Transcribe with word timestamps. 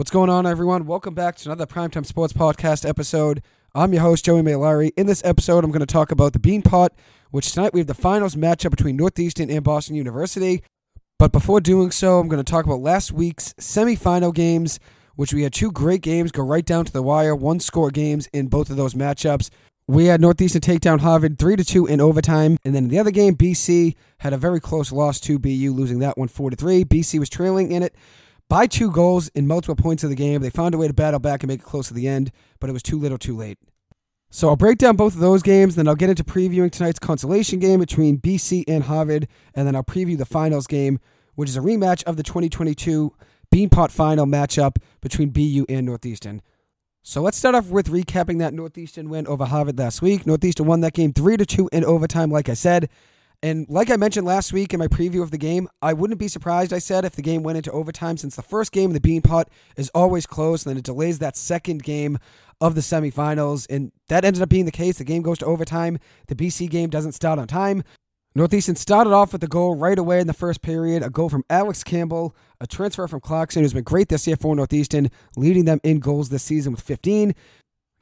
What's 0.00 0.10
going 0.10 0.30
on, 0.30 0.46
everyone? 0.46 0.86
Welcome 0.86 1.12
back 1.12 1.36
to 1.36 1.48
another 1.50 1.66
Primetime 1.66 2.06
Sports 2.06 2.32
Podcast 2.32 2.88
episode. 2.88 3.42
I'm 3.74 3.92
your 3.92 4.00
host, 4.00 4.24
Joey 4.24 4.40
Maylari. 4.40 4.92
In 4.96 5.06
this 5.06 5.22
episode, 5.26 5.62
I'm 5.62 5.70
going 5.70 5.80
to 5.80 5.86
talk 5.86 6.10
about 6.10 6.32
the 6.32 6.38
Beanpot, 6.38 6.88
which 7.32 7.52
tonight 7.52 7.74
we 7.74 7.80
have 7.80 7.86
the 7.86 7.92
finals 7.92 8.34
matchup 8.34 8.70
between 8.70 8.96
Northeastern 8.96 9.50
and 9.50 9.62
Boston 9.62 9.96
University. 9.96 10.62
But 11.18 11.32
before 11.32 11.60
doing 11.60 11.90
so, 11.90 12.18
I'm 12.18 12.28
going 12.28 12.42
to 12.42 12.50
talk 12.50 12.64
about 12.64 12.80
last 12.80 13.12
week's 13.12 13.52
semifinal 13.60 14.34
games, 14.34 14.80
which 15.16 15.34
we 15.34 15.42
had 15.42 15.52
two 15.52 15.70
great 15.70 16.00
games 16.00 16.32
go 16.32 16.44
right 16.44 16.64
down 16.64 16.86
to 16.86 16.92
the 16.94 17.02
wire, 17.02 17.36
one 17.36 17.60
score 17.60 17.90
games 17.90 18.26
in 18.32 18.46
both 18.46 18.70
of 18.70 18.78
those 18.78 18.94
matchups. 18.94 19.50
We 19.86 20.06
had 20.06 20.22
Northeastern 20.22 20.62
take 20.62 20.80
down 20.80 21.00
Harvard 21.00 21.38
3 21.38 21.56
to 21.56 21.64
2 21.64 21.84
in 21.84 22.00
overtime. 22.00 22.56
And 22.64 22.74
then 22.74 22.84
in 22.84 22.88
the 22.88 22.98
other 22.98 23.10
game, 23.10 23.36
BC 23.36 23.96
had 24.20 24.32
a 24.32 24.38
very 24.38 24.60
close 24.60 24.92
loss 24.92 25.20
to 25.20 25.38
BU, 25.38 25.74
losing 25.74 25.98
that 25.98 26.16
one 26.16 26.28
4 26.28 26.48
to 26.48 26.56
3. 26.56 26.86
BC 26.86 27.18
was 27.18 27.28
trailing 27.28 27.70
in 27.70 27.82
it 27.82 27.94
by 28.50 28.66
two 28.66 28.90
goals 28.90 29.28
in 29.28 29.46
multiple 29.46 29.76
points 29.76 30.02
of 30.02 30.10
the 30.10 30.16
game. 30.16 30.42
They 30.42 30.50
found 30.50 30.74
a 30.74 30.78
way 30.78 30.88
to 30.88 30.92
battle 30.92 31.20
back 31.20 31.42
and 31.42 31.48
make 31.48 31.60
it 31.60 31.64
close 31.64 31.88
to 31.88 31.94
the 31.94 32.08
end, 32.08 32.32
but 32.58 32.68
it 32.68 32.72
was 32.74 32.82
too 32.82 32.98
little 32.98 33.16
too 33.16 33.36
late. 33.36 33.58
So 34.28 34.48
I'll 34.48 34.56
break 34.56 34.76
down 34.76 34.96
both 34.96 35.14
of 35.14 35.20
those 35.20 35.42
games, 35.42 35.76
then 35.76 35.88
I'll 35.88 35.94
get 35.94 36.10
into 36.10 36.24
previewing 36.24 36.70
tonight's 36.70 36.98
consolation 36.98 37.60
game 37.60 37.80
between 37.80 38.18
BC 38.18 38.64
and 38.68 38.84
Harvard, 38.84 39.28
and 39.54 39.66
then 39.66 39.74
I'll 39.74 39.84
preview 39.84 40.18
the 40.18 40.26
finals 40.26 40.66
game, 40.66 40.98
which 41.36 41.48
is 41.48 41.56
a 41.56 41.60
rematch 41.60 42.04
of 42.04 42.16
the 42.16 42.22
2022 42.22 43.14
Beanpot 43.54 43.90
final 43.90 44.26
matchup 44.26 44.76
between 45.00 45.30
BU 45.30 45.66
and 45.68 45.86
Northeastern. 45.86 46.42
So 47.02 47.22
let's 47.22 47.36
start 47.36 47.54
off 47.54 47.68
with 47.68 47.88
recapping 47.88 48.40
that 48.40 48.52
Northeastern 48.52 49.08
win 49.08 49.26
over 49.26 49.46
Harvard 49.46 49.78
last 49.78 50.02
week. 50.02 50.26
Northeastern 50.26 50.66
won 50.66 50.80
that 50.80 50.92
game 50.92 51.12
3 51.12 51.36
to 51.36 51.46
2 51.46 51.70
in 51.72 51.84
overtime 51.84 52.30
like 52.30 52.48
I 52.48 52.54
said. 52.54 52.88
And 53.42 53.66
like 53.70 53.90
I 53.90 53.96
mentioned 53.96 54.26
last 54.26 54.52
week 54.52 54.74
in 54.74 54.78
my 54.78 54.88
preview 54.88 55.22
of 55.22 55.30
the 55.30 55.38
game, 55.38 55.68
I 55.80 55.94
wouldn't 55.94 56.20
be 56.20 56.28
surprised, 56.28 56.74
I 56.74 56.78
said, 56.78 57.06
if 57.06 57.16
the 57.16 57.22
game 57.22 57.42
went 57.42 57.56
into 57.56 57.72
overtime 57.72 58.18
since 58.18 58.36
the 58.36 58.42
first 58.42 58.70
game 58.70 58.94
of 58.94 59.00
the 59.00 59.20
Beanpot 59.20 59.46
is 59.76 59.90
always 59.94 60.26
close, 60.26 60.64
and 60.64 60.70
then 60.70 60.78
it 60.78 60.84
delays 60.84 61.20
that 61.20 61.38
second 61.38 61.82
game 61.82 62.18
of 62.60 62.74
the 62.74 62.82
semifinals. 62.82 63.66
And 63.70 63.92
that 64.08 64.26
ended 64.26 64.42
up 64.42 64.50
being 64.50 64.66
the 64.66 64.70
case. 64.70 64.98
The 64.98 65.04
game 65.04 65.22
goes 65.22 65.38
to 65.38 65.46
overtime. 65.46 65.98
The 66.26 66.34
BC 66.34 66.68
game 66.68 66.90
doesn't 66.90 67.12
start 67.12 67.38
on 67.38 67.46
time. 67.46 67.82
Northeastern 68.34 68.76
started 68.76 69.12
off 69.12 69.32
with 69.32 69.42
a 69.42 69.48
goal 69.48 69.74
right 69.74 69.98
away 69.98 70.20
in 70.20 70.26
the 70.26 70.32
first 70.32 70.62
period, 70.62 71.02
a 71.02 71.10
goal 71.10 71.28
from 71.28 71.44
Alex 71.50 71.82
Campbell, 71.82 72.36
a 72.60 72.66
transfer 72.66 73.08
from 73.08 73.20
Clarkson, 73.20 73.62
who's 73.62 73.72
been 73.72 73.82
great 73.82 74.08
this 74.08 74.26
year 74.26 74.36
for 74.36 74.54
Northeastern, 74.54 75.10
leading 75.36 75.64
them 75.64 75.80
in 75.82 75.98
goals 75.98 76.28
this 76.28 76.44
season 76.44 76.72
with 76.72 76.82
15. 76.82 77.34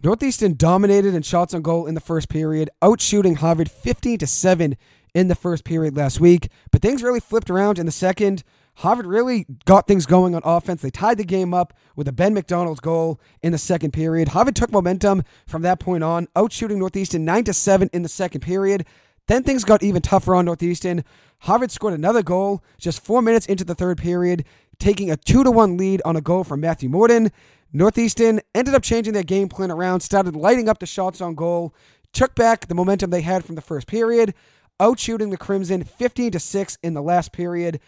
Northeastern 0.02 0.54
dominated 0.54 1.14
in 1.14 1.22
shots 1.22 1.54
on 1.54 1.62
goal 1.62 1.86
in 1.86 1.94
the 1.94 2.00
first 2.00 2.28
period, 2.28 2.68
outshooting 2.82 3.36
Harvard 3.36 3.70
15 3.70 4.18
to 4.18 4.26
7 4.26 4.76
in 5.14 5.28
the 5.28 5.34
first 5.34 5.64
period 5.64 5.96
last 5.96 6.20
week, 6.20 6.48
but 6.70 6.82
things 6.82 7.02
really 7.02 7.20
flipped 7.20 7.50
around 7.50 7.78
in 7.78 7.86
the 7.86 7.92
second. 7.92 8.42
Harvard 8.76 9.06
really 9.06 9.44
got 9.64 9.88
things 9.88 10.06
going 10.06 10.36
on 10.36 10.42
offense. 10.44 10.82
They 10.82 10.90
tied 10.90 11.18
the 11.18 11.24
game 11.24 11.52
up 11.52 11.74
with 11.96 12.06
a 12.06 12.12
Ben 12.12 12.32
MacDonald's 12.32 12.78
goal 12.78 13.20
in 13.42 13.50
the 13.50 13.58
second 13.58 13.92
period. 13.92 14.28
Harvard 14.28 14.54
took 14.54 14.70
momentum 14.70 15.24
from 15.48 15.62
that 15.62 15.80
point 15.80 16.04
on, 16.04 16.28
outshooting 16.36 16.76
Northeastern 16.76 17.24
9 17.24 17.44
to 17.44 17.52
7 17.52 17.90
in 17.92 18.02
the 18.02 18.08
second 18.08 18.40
period. 18.40 18.86
Then 19.26 19.42
things 19.42 19.64
got 19.64 19.82
even 19.82 20.00
tougher 20.00 20.34
on 20.34 20.44
Northeastern. 20.44 21.04
Harvard 21.40 21.72
scored 21.72 21.94
another 21.94 22.22
goal 22.22 22.62
just 22.78 23.04
four 23.04 23.20
minutes 23.20 23.46
into 23.46 23.64
the 23.64 23.74
third 23.74 23.98
period, 23.98 24.44
taking 24.78 25.10
a 25.10 25.16
2 25.16 25.42
to 25.42 25.50
1 25.50 25.76
lead 25.76 26.00
on 26.04 26.14
a 26.14 26.20
goal 26.20 26.44
from 26.44 26.60
Matthew 26.60 26.88
Morton. 26.88 27.32
Northeastern 27.72 28.40
ended 28.54 28.74
up 28.74 28.84
changing 28.84 29.12
their 29.12 29.24
game 29.24 29.48
plan 29.48 29.72
around, 29.72 30.00
started 30.00 30.36
lighting 30.36 30.68
up 30.68 30.78
the 30.78 30.86
shots 30.86 31.20
on 31.20 31.34
goal, 31.34 31.74
took 32.12 32.36
back 32.36 32.68
the 32.68 32.76
momentum 32.76 33.10
they 33.10 33.22
had 33.22 33.44
from 33.44 33.56
the 33.56 33.60
first 33.60 33.88
period 33.88 34.34
outshooting 34.80 35.30
the 35.30 35.36
Crimson 35.36 35.84
15 35.84 36.32
to 36.32 36.38
6 36.38 36.78
in 36.82 36.94
the 36.94 37.02
last 37.02 37.32
period. 37.32 37.80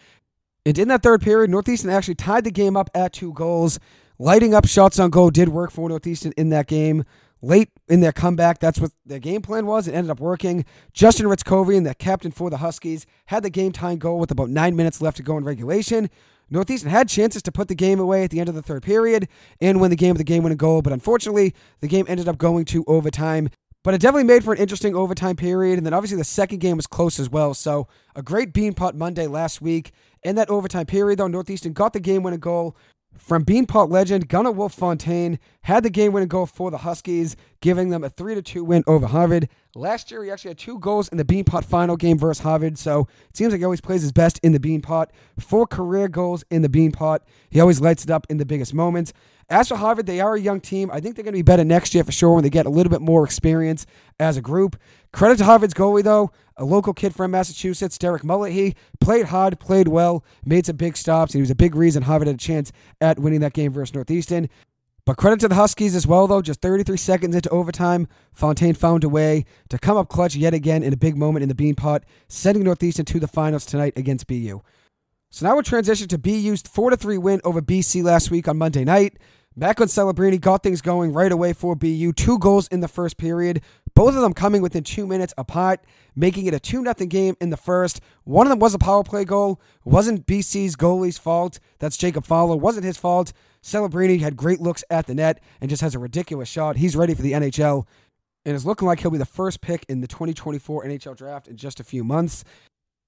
And 0.65 0.77
in 0.77 0.89
that 0.89 1.03
third 1.03 1.21
period, 1.21 1.49
Northeastern 1.49 1.89
actually 1.89 2.15
tied 2.15 2.43
the 2.43 2.51
game 2.51 2.77
up 2.77 2.89
at 2.93 3.13
two 3.13 3.33
goals. 3.33 3.79
Lighting 4.19 4.53
up 4.53 4.67
shots 4.67 4.99
on 4.99 5.09
goal 5.09 5.31
did 5.31 5.49
work 5.49 5.71
for 5.71 5.89
Northeastern 5.89 6.33
in 6.37 6.49
that 6.49 6.67
game. 6.67 7.03
Late 7.41 7.69
in 7.87 8.01
their 8.01 8.11
comeback, 8.11 8.59
that's 8.59 8.79
what 8.79 8.91
their 9.03 9.17
game 9.17 9.41
plan 9.41 9.65
was. 9.65 9.87
It 9.87 9.95
ended 9.95 10.11
up 10.11 10.19
working. 10.19 10.63
Justin 10.93 11.25
Hryckowian, 11.25 11.85
the 11.85 11.95
captain 11.95 12.29
for 12.29 12.51
the 12.51 12.57
Huskies, 12.57 13.07
had 13.25 13.41
the 13.41 13.49
game 13.49 13.71
tying 13.71 13.97
goal 13.97 14.19
with 14.19 14.29
about 14.29 14.51
nine 14.51 14.75
minutes 14.75 15.01
left 15.01 15.17
to 15.17 15.23
go 15.23 15.37
in 15.37 15.43
regulation. 15.43 16.07
Northeastern 16.51 16.91
had 16.91 17.09
chances 17.09 17.41
to 17.43 17.51
put 17.51 17.67
the 17.67 17.75
game 17.75 17.99
away 17.99 18.23
at 18.23 18.29
the 18.29 18.39
end 18.39 18.49
of 18.49 18.53
the 18.53 18.61
third 18.61 18.83
period 18.83 19.27
and 19.59 19.81
win 19.81 19.89
the 19.89 19.95
game 19.95 20.11
with 20.11 20.19
the 20.19 20.23
game 20.23 20.43
winning 20.43 20.57
goal, 20.57 20.83
but 20.83 20.93
unfortunately, 20.93 21.55
the 21.79 21.87
game 21.87 22.05
ended 22.07 22.27
up 22.27 22.37
going 22.37 22.65
to 22.65 22.83
overtime. 22.85 23.49
But 23.83 23.95
it 23.95 24.01
definitely 24.01 24.25
made 24.25 24.43
for 24.43 24.53
an 24.53 24.59
interesting 24.59 24.95
overtime 24.95 25.35
period. 25.35 25.77
And 25.77 25.85
then 25.85 25.93
obviously 25.93 26.17
the 26.17 26.23
second 26.23 26.59
game 26.59 26.77
was 26.77 26.87
close 26.87 27.19
as 27.19 27.29
well. 27.29 27.53
So 27.53 27.87
a 28.15 28.21
great 28.21 28.53
Beanpot 28.53 28.93
Monday 28.93 29.27
last 29.27 29.61
week. 29.61 29.91
In 30.23 30.35
that 30.35 30.49
overtime 30.49 30.85
period, 30.85 31.17
though, 31.17 31.27
Northeastern 31.27 31.73
got 31.73 31.93
the 31.93 31.99
game 31.99 32.21
winning 32.21 32.39
goal 32.39 32.77
from 33.17 33.43
Beanpot 33.43 33.89
legend 33.89 34.29
Gunnarwolfe 34.29 34.73
Fontaine. 34.73 35.39
Had 35.63 35.83
the 35.83 35.89
game 35.89 36.13
winning 36.13 36.29
goal 36.29 36.45
for 36.45 36.69
the 36.69 36.77
Huskies, 36.77 37.35
giving 37.61 37.89
them 37.89 38.03
a 38.03 38.09
3 38.09 38.35
to 38.35 38.41
2 38.41 38.63
win 38.63 38.83
over 38.87 39.07
Harvard. 39.07 39.47
Last 39.75 40.11
year, 40.11 40.23
he 40.23 40.31
actually 40.31 40.49
had 40.49 40.57
two 40.57 40.79
goals 40.79 41.07
in 41.09 41.17
the 41.17 41.23
Beanpot 41.23 41.63
final 41.63 41.95
game 41.95 42.17
versus 42.17 42.43
Harvard, 42.43 42.77
so 42.77 43.07
it 43.29 43.37
seems 43.37 43.53
like 43.53 43.59
he 43.59 43.65
always 43.65 43.81
plays 43.81 44.01
his 44.01 44.11
best 44.11 44.39
in 44.43 44.51
the 44.51 44.59
Beanpot. 44.59 45.07
Four 45.39 45.67
career 45.67 46.07
goals 46.07 46.43
in 46.49 46.61
the 46.61 46.69
Beanpot. 46.69 47.19
He 47.49 47.59
always 47.59 47.79
lights 47.79 48.03
it 48.03 48.09
up 48.11 48.27
in 48.29 48.37
the 48.37 48.45
biggest 48.45 48.73
moments. 48.73 49.13
As 49.49 49.67
for 49.67 49.75
Harvard, 49.75 50.05
they 50.05 50.21
are 50.21 50.35
a 50.35 50.39
young 50.39 50.61
team. 50.61 50.89
I 50.91 51.01
think 51.01 51.15
they're 51.15 51.23
going 51.23 51.33
to 51.33 51.39
be 51.39 51.41
better 51.41 51.65
next 51.65 51.93
year 51.93 52.05
for 52.05 52.11
sure 52.11 52.33
when 52.33 52.43
they 52.43 52.49
get 52.49 52.65
a 52.65 52.69
little 52.69 52.89
bit 52.89 53.01
more 53.01 53.25
experience 53.25 53.85
as 54.17 54.37
a 54.37 54.41
group. 54.41 54.77
Credit 55.11 55.37
to 55.39 55.43
Harvard's 55.43 55.73
goalie, 55.73 56.03
though, 56.03 56.31
a 56.55 56.63
local 56.63 56.93
kid 56.93 57.13
from 57.13 57.31
Massachusetts, 57.31 57.97
Derek 57.97 58.23
Mullahy. 58.23 58.51
He 58.51 58.75
played 59.01 59.25
hard, 59.25 59.59
played 59.59 59.89
well, 59.89 60.23
made 60.45 60.65
some 60.65 60.77
big 60.77 60.95
stops, 60.95 61.33
and 61.33 61.39
he 61.39 61.41
was 61.41 61.51
a 61.51 61.55
big 61.55 61.75
reason 61.75 62.03
Harvard 62.03 62.27
had 62.27 62.35
a 62.35 62.39
chance 62.39 62.71
at 63.01 63.19
winning 63.19 63.41
that 63.41 63.53
game 63.53 63.73
versus 63.73 63.93
Northeastern. 63.93 64.47
But 65.05 65.17
credit 65.17 65.39
to 65.39 65.47
the 65.47 65.55
Huskies 65.55 65.95
as 65.95 66.05
well, 66.05 66.27
though. 66.27 66.41
Just 66.41 66.61
33 66.61 66.95
seconds 66.97 67.35
into 67.35 67.49
overtime, 67.49 68.07
Fontaine 68.33 68.75
found 68.75 69.03
a 69.03 69.09
way 69.09 69.45
to 69.69 69.79
come 69.79 69.97
up 69.97 70.09
clutch 70.09 70.35
yet 70.35 70.53
again 70.53 70.83
in 70.83 70.93
a 70.93 70.97
big 70.97 71.17
moment 71.17 71.43
in 71.43 71.49
the 71.49 71.55
Beanpot, 71.55 72.03
sending 72.27 72.63
Northeastern 72.63 73.05
to 73.05 73.19
the 73.19 73.27
finals 73.27 73.65
tonight 73.65 73.93
against 73.95 74.27
BU. 74.27 74.61
So 75.31 75.45
now 75.45 75.53
we'll 75.53 75.63
transition 75.63 76.07
to 76.09 76.17
BU's 76.17 76.61
4 76.61 76.95
3 76.95 77.17
win 77.17 77.41
over 77.43 77.61
BC 77.61 78.03
last 78.03 78.29
week 78.29 78.47
on 78.47 78.57
Monday 78.57 78.83
night. 78.83 79.17
Macklin 79.55 79.89
Celebrini 79.89 80.39
got 80.39 80.63
things 80.63 80.81
going 80.81 81.11
right 81.11 81.31
away 81.31 81.51
for 81.51 81.75
BU. 81.75 82.13
Two 82.13 82.39
goals 82.39 82.67
in 82.69 82.79
the 82.79 82.87
first 82.87 83.17
period, 83.17 83.61
both 83.95 84.15
of 84.15 84.21
them 84.21 84.33
coming 84.33 84.61
within 84.61 84.83
two 84.83 85.05
minutes 85.05 85.33
apart, 85.37 85.81
making 86.15 86.45
it 86.45 86.53
a 86.53 86.59
2 86.59 86.83
0 86.83 86.93
game 87.07 87.35
in 87.41 87.49
the 87.49 87.57
first. 87.57 87.99
One 88.23 88.45
of 88.45 88.49
them 88.49 88.59
was 88.59 88.73
a 88.73 88.79
power 88.79 89.03
play 89.03 89.25
goal. 89.25 89.59
Wasn't 89.83 90.25
BC's 90.25 90.75
goalie's 90.75 91.17
fault. 91.17 91.59
That's 91.79 91.97
Jacob 91.97 92.25
Fowler. 92.25 92.55
Wasn't 92.55 92.85
his 92.85 92.97
fault. 92.97 93.33
Celebrini 93.63 94.19
had 94.19 94.35
great 94.35 94.59
looks 94.59 94.83
at 94.89 95.07
the 95.07 95.15
net 95.15 95.41
and 95.59 95.69
just 95.69 95.81
has 95.81 95.95
a 95.95 95.99
ridiculous 95.99 96.49
shot. 96.49 96.77
He's 96.77 96.95
ready 96.95 97.13
for 97.13 97.21
the 97.21 97.33
NHL 97.33 97.85
and 98.45 98.55
is 98.55 98.65
looking 98.65 98.87
like 98.87 98.99
he'll 98.99 99.11
be 99.11 99.17
the 99.17 99.25
first 99.25 99.61
pick 99.61 99.85
in 99.87 100.01
the 100.01 100.07
2024 100.07 100.85
NHL 100.85 101.15
draft 101.15 101.47
in 101.47 101.57
just 101.57 101.79
a 101.79 101.83
few 101.83 102.03
months. 102.03 102.43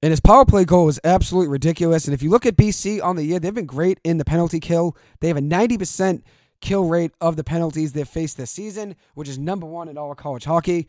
And 0.02 0.12
his 0.12 0.20
power 0.20 0.46
play 0.46 0.66
goal 0.66 0.86
was 0.86 1.00
absolutely 1.04 1.50
ridiculous. 1.50 2.06
And 2.06 2.14
if 2.14 2.22
you 2.22 2.30
look 2.30 2.46
at 2.46 2.58
BC 2.58 3.02
on 3.02 3.16
the 3.16 3.24
year, 3.24 3.40
they've 3.40 3.54
been 3.54 3.66
great 3.66 4.00
in 4.04 4.18
the 4.18 4.26
penalty 4.26 4.60
kill. 4.60 4.98
They 5.22 5.30
have 5.30 5.38
a 5.38 5.42
90% 5.42 6.22
kill 6.60 6.86
rate 6.86 7.14
of 7.22 7.36
the 7.36 7.44
penalties 7.44 7.94
they've 7.94 8.08
faced 8.08 8.38
this 8.38 8.52
season, 8.52 8.96
which 9.16 9.30
is 9.30 9.40
number 9.40 9.66
one 9.66 9.88
in 9.88 9.98
all 9.98 10.12
of 10.12 10.18
college 10.18 10.44
hockey. 10.46 10.88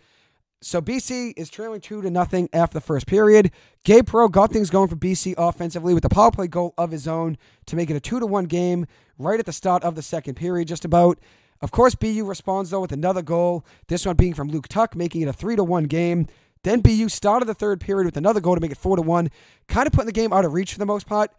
So 0.64 0.80
BC 0.80 1.34
is 1.36 1.50
trailing 1.50 1.82
two 1.82 2.00
to 2.00 2.10
nothing 2.10 2.48
after 2.54 2.72
the 2.72 2.80
first 2.80 3.06
period. 3.06 3.50
Gabe 3.84 4.08
Perreault 4.08 4.32
got 4.32 4.50
things 4.50 4.70
going 4.70 4.88
for 4.88 4.96
BC 4.96 5.34
offensively 5.36 5.92
with 5.92 6.02
the 6.02 6.08
power 6.08 6.30
play 6.30 6.46
goal 6.46 6.72
of 6.78 6.90
his 6.90 7.06
own 7.06 7.36
to 7.66 7.76
make 7.76 7.90
it 7.90 7.96
a 7.96 8.00
two 8.00 8.18
to 8.18 8.24
one 8.24 8.46
game 8.46 8.86
right 9.18 9.38
at 9.38 9.44
the 9.44 9.52
start 9.52 9.84
of 9.84 9.94
the 9.94 10.00
second 10.00 10.36
period, 10.36 10.66
just 10.66 10.86
about. 10.86 11.18
Of 11.60 11.70
course, 11.70 11.94
BU 11.94 12.24
responds 12.24 12.70
though 12.70 12.80
with 12.80 12.92
another 12.92 13.20
goal. 13.20 13.66
This 13.88 14.06
one 14.06 14.16
being 14.16 14.32
from 14.32 14.48
Luke 14.48 14.66
Tuch, 14.68 14.94
making 14.94 15.20
it 15.20 15.28
a 15.28 15.34
three 15.34 15.54
to 15.54 15.62
one 15.62 15.84
game. 15.84 16.28
Then 16.62 16.80
BU 16.80 17.10
started 17.10 17.44
the 17.44 17.52
third 17.52 17.78
period 17.78 18.06
with 18.06 18.16
another 18.16 18.40
goal 18.40 18.54
to 18.54 18.60
make 18.62 18.72
it 18.72 18.78
4 18.78 18.96
to 18.96 19.02
1, 19.02 19.30
kind 19.68 19.86
of 19.86 19.92
putting 19.92 20.06
the 20.06 20.12
game 20.12 20.32
out 20.32 20.46
of 20.46 20.54
reach 20.54 20.72
for 20.72 20.78
the 20.78 20.86
most 20.86 21.06
part. 21.06 21.30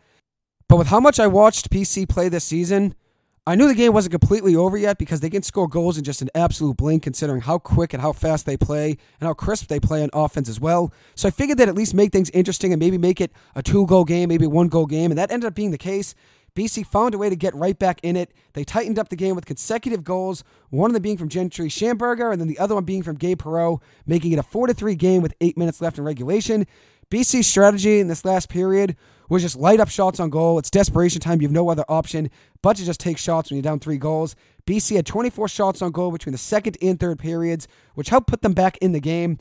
But 0.69 0.77
with 0.77 0.87
how 0.87 0.99
much 0.99 1.19
I 1.19 1.25
watched 1.25 1.71
BC 1.71 2.07
play 2.07 2.29
this 2.29 2.43
season, 2.43 2.93
I 3.47 3.53
knew 3.53 3.67
the 3.67 3.75
game 3.75 3.93
wasn't 3.93 4.11
completely 4.11 4.55
over 4.55 4.75
yet 4.75 4.97
because 4.97 5.19
they 5.19 5.29
can 5.29 5.43
score 5.43 5.67
goals 5.67 5.99
in 5.99 6.03
just 6.03 6.23
an 6.23 6.31
absolute 6.33 6.77
blink 6.77 7.03
considering 7.03 7.41
how 7.41 7.59
quick 7.59 7.93
and 7.93 8.01
how 8.01 8.11
fast 8.11 8.47
they 8.47 8.57
play 8.57 8.97
and 9.19 9.27
how 9.27 9.35
crisp 9.35 9.67
they 9.67 9.79
play 9.79 10.01
on 10.01 10.09
offense 10.13 10.49
as 10.49 10.59
well. 10.59 10.91
So 11.13 11.27
I 11.27 11.31
figured 11.31 11.59
that 11.59 11.69
at 11.69 11.75
least 11.75 11.93
make 11.93 12.11
things 12.11 12.31
interesting 12.31 12.73
and 12.73 12.79
maybe 12.79 12.97
make 12.97 13.21
it 13.21 13.31
a 13.53 13.61
two 13.61 13.85
goal 13.85 14.03
game, 14.03 14.29
maybe 14.29 14.45
a 14.45 14.49
one 14.49 14.67
goal 14.67 14.87
game. 14.87 15.11
And 15.11 15.17
that 15.19 15.29
ended 15.29 15.45
up 15.45 15.53
being 15.53 15.69
the 15.69 15.77
case. 15.77 16.15
BC 16.55 16.87
found 16.87 17.13
a 17.13 17.19
way 17.19 17.29
to 17.29 17.35
get 17.35 17.53
right 17.53 17.77
back 17.77 17.99
in 18.01 18.15
it. 18.15 18.31
They 18.53 18.63
tightened 18.63 18.97
up 18.97 19.09
the 19.09 19.15
game 19.15 19.35
with 19.35 19.45
consecutive 19.45 20.03
goals, 20.03 20.43
one 20.71 20.89
of 20.89 20.93
them 20.93 21.03
being 21.03 21.17
from 21.17 21.29
Gentry 21.29 21.67
Shamburger, 21.67 22.31
and 22.31 22.41
then 22.41 22.47
the 22.47 22.57
other 22.57 22.73
one 22.73 22.85
being 22.85 23.03
from 23.03 23.15
Gabe 23.15 23.39
Perreault, 23.39 23.79
making 24.07 24.31
it 24.31 24.39
a 24.39 24.43
4 24.43 24.73
3 24.73 24.95
game 24.95 25.21
with 25.21 25.35
eight 25.39 25.55
minutes 25.55 25.81
left 25.81 25.99
in 25.99 26.03
regulation. 26.03 26.65
BC's 27.11 27.45
strategy 27.45 27.99
in 27.99 28.07
this 28.07 28.25
last 28.25 28.49
period 28.49 28.95
was 29.29 29.41
just 29.41 29.57
light 29.57 29.79
up 29.79 29.89
shots 29.89 30.19
on 30.19 30.29
goal. 30.29 30.59
It's 30.59 30.69
desperation 30.69 31.21
time. 31.21 31.41
You 31.41 31.47
have 31.47 31.53
no 31.53 31.69
other 31.69 31.85
option 31.89 32.29
but 32.61 32.77
to 32.77 32.85
just 32.85 32.99
take 32.99 33.17
shots 33.17 33.49
when 33.49 33.57
you're 33.57 33.63
down 33.63 33.79
three 33.79 33.97
goals. 33.97 34.35
BC 34.65 34.95
had 34.95 35.05
24 35.05 35.47
shots 35.47 35.81
on 35.81 35.91
goal 35.91 36.11
between 36.11 36.31
the 36.31 36.37
second 36.37 36.77
and 36.81 36.99
third 36.99 37.19
periods, 37.19 37.67
which 37.93 38.09
helped 38.09 38.27
put 38.27 38.41
them 38.41 38.53
back 38.53 38.77
in 38.77 38.91
the 38.91 38.99
game. 38.99 39.37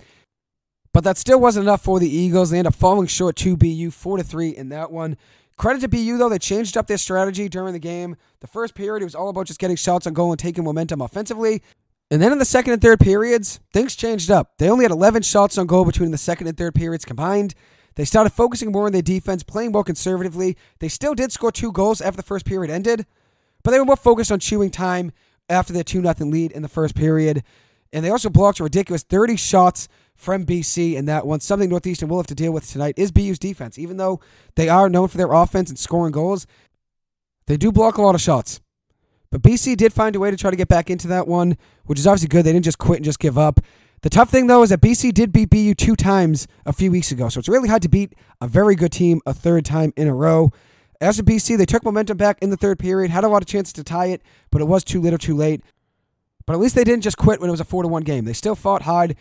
But 0.93 1.05
that 1.05 1.19
still 1.19 1.41
wasn't 1.41 1.65
enough 1.65 1.83
for 1.83 1.99
the 1.99 2.09
Eagles. 2.09 2.51
They 2.51 2.59
end 2.59 2.69
up 2.69 2.75
falling 2.75 3.09
short 3.09 3.37
to 3.37 3.57
BU 3.57 3.91
4 3.91 4.19
to 4.19 4.23
3 4.23 4.51
in 4.51 4.69
that 4.69 4.93
one. 4.93 5.17
Credit 5.57 5.81
to 5.83 5.89
BU, 5.89 6.19
though, 6.19 6.29
they 6.29 6.39
changed 6.39 6.77
up 6.77 6.87
their 6.87 6.99
strategy 6.99 7.49
during 7.49 7.73
the 7.73 7.79
game. 7.79 8.17
The 8.41 8.47
first 8.47 8.75
period, 8.75 9.03
it 9.03 9.05
was 9.05 9.15
all 9.15 9.29
about 9.29 9.47
just 9.47 9.61
getting 9.61 9.77
shots 9.77 10.07
on 10.07 10.13
goal 10.13 10.33
and 10.33 10.39
taking 10.39 10.65
momentum 10.65 11.01
offensively. 11.01 11.63
And 12.11 12.21
then 12.21 12.33
in 12.33 12.39
the 12.39 12.45
second 12.45 12.75
and 12.75 12.83
third 12.83 13.01
periods, 13.01 13.61
things 13.73 13.97
changed 13.97 14.31
up. 14.31 14.59
They 14.59 14.69
only 14.69 14.85
had 14.85 14.91
11 14.91 15.23
shots 15.23 15.57
on 15.59 15.67
goal 15.67 15.85
between 15.85 16.11
the 16.11 16.19
second 16.19 16.47
and 16.47 16.57
third 16.57 16.75
periods 16.75 17.05
combined. 17.05 17.55
They 17.96 18.05
started 18.05 18.31
focusing 18.31 18.73
more 18.73 18.87
on 18.87 18.93
their 18.93 19.02
defense, 19.02 19.43
playing 19.43 19.73
more 19.73 19.85
conservatively. 19.85 20.56
They 20.81 20.88
still 20.88 21.14
did 21.14 21.32
score 21.32 21.52
two 21.52 21.73
goals 21.73 22.00
after 22.00 22.17
the 22.17 22.23
first 22.23 22.44
period 22.44 22.70
ended, 22.70 23.06
but 23.62 23.70
they 23.70 23.79
were 23.79 23.85
more 23.85 23.96
focused 23.96 24.32
on 24.32 24.41
chewing 24.41 24.70
time 24.70 25.12
after 25.49 25.73
their 25.73 25.85
2 25.85 26.02
0 26.02 26.14
lead 26.20 26.52
in 26.52 26.62
the 26.62 26.69
first 26.69 26.94
period. 26.94 27.43
And 27.93 28.05
they 28.05 28.11
also 28.11 28.29
blocked 28.29 28.58
a 28.58 28.64
ridiculous 28.64 29.05
30 29.05 29.37
shots 29.37 29.88
from 30.17 30.44
BC 30.44 30.94
in 30.94 31.05
that 31.06 31.26
one. 31.26 31.41
Something 31.41 31.70
Northeastern 31.70 32.08
will 32.08 32.19
have 32.19 32.26
to 32.26 32.35
deal 32.35 32.52
with 32.52 32.69
tonight 32.69 32.94
is 32.96 33.12
BU's 33.12 33.38
defense. 33.38 33.79
Even 33.79 33.97
though 33.97 34.20
they 34.56 34.69
are 34.69 34.88
known 34.88 35.08
for 35.08 35.17
their 35.17 35.32
offense 35.32 35.70
and 35.70 35.79
scoring 35.79 36.12
goals, 36.12 36.47
they 37.47 37.56
do 37.56 37.70
block 37.70 37.97
a 37.97 38.02
lot 38.02 38.14
of 38.14 38.20
shots. 38.20 38.61
But 39.31 39.43
BC 39.43 39.76
did 39.76 39.93
find 39.93 40.14
a 40.14 40.20
way 40.20 40.31
to 40.31 40.37
try 40.37 40.50
to 40.50 40.56
get 40.56 40.69
back 40.69 40.90
into 40.90 41.08
that 41.08 41.26
one, 41.26 41.56
which 41.87 41.99
is 41.99 42.06
obviously 42.06 42.29
good. 42.29 42.44
They 42.44 42.52
didn't 42.52 42.64
just 42.64 42.79
quit 42.79 42.99
and 42.99 43.05
just 43.05 43.19
give 43.19 43.37
up. 43.37 43.61
The 44.05 44.11
tough 44.11 44.29
thing, 44.29 44.49
though, 44.49 44.62
is 44.62 44.69
that 44.69 44.83
BC 44.83 45.15
did 45.15 45.33
beat 45.33 45.49
BU 45.49 45.73
two 45.73 45.97
times 45.97 46.47
a 46.67 46.75
few 46.75 46.91
weeks 46.91 47.11
ago. 47.11 47.31
So 47.31 47.39
it's 47.39 47.49
really 47.49 47.71
hard 47.71 47.81
to 47.81 47.89
beat 47.89 48.12
a 48.39 48.47
very 48.47 48.75
good 48.75 48.93
team 48.93 49.23
a 49.25 49.33
third 49.33 49.65
time 49.65 49.95
in 49.97 50.09
a 50.09 50.15
row. 50.15 50.53
As 51.01 51.17
for 51.17 51.23
BC, 51.23 51.56
they 51.56 51.65
took 51.65 51.87
momentum 51.87 52.19
back 52.19 52.37
in 52.43 52.51
the 52.51 52.59
third 52.59 52.79
period, 52.79 53.11
had 53.11 53.25
a 53.25 53.29
lot 53.29 53.41
of 53.41 53.49
chances 53.49 53.73
to 53.73 53.83
tie 53.83 54.09
it, 54.09 54.21
but 54.51 54.61
it 54.61 54.67
was 54.67 54.85
too 54.85 55.01
little 55.01 55.19
too 55.19 55.35
late. 55.35 55.62
But 56.45 56.53
at 56.53 56.59
least 56.59 56.75
they 56.75 56.85
didn't 56.85 57.03
just 57.03 57.17
quit 57.17 57.41
when 57.41 57.49
it 57.49 57.53
was 57.53 57.61
a 57.61 57.65
4 57.65 57.83
to 57.83 57.89
1 57.89 58.03
game. 58.03 58.27
They 58.27 58.35
still 58.35 58.55
fought 58.55 58.83
hard. 58.83 59.17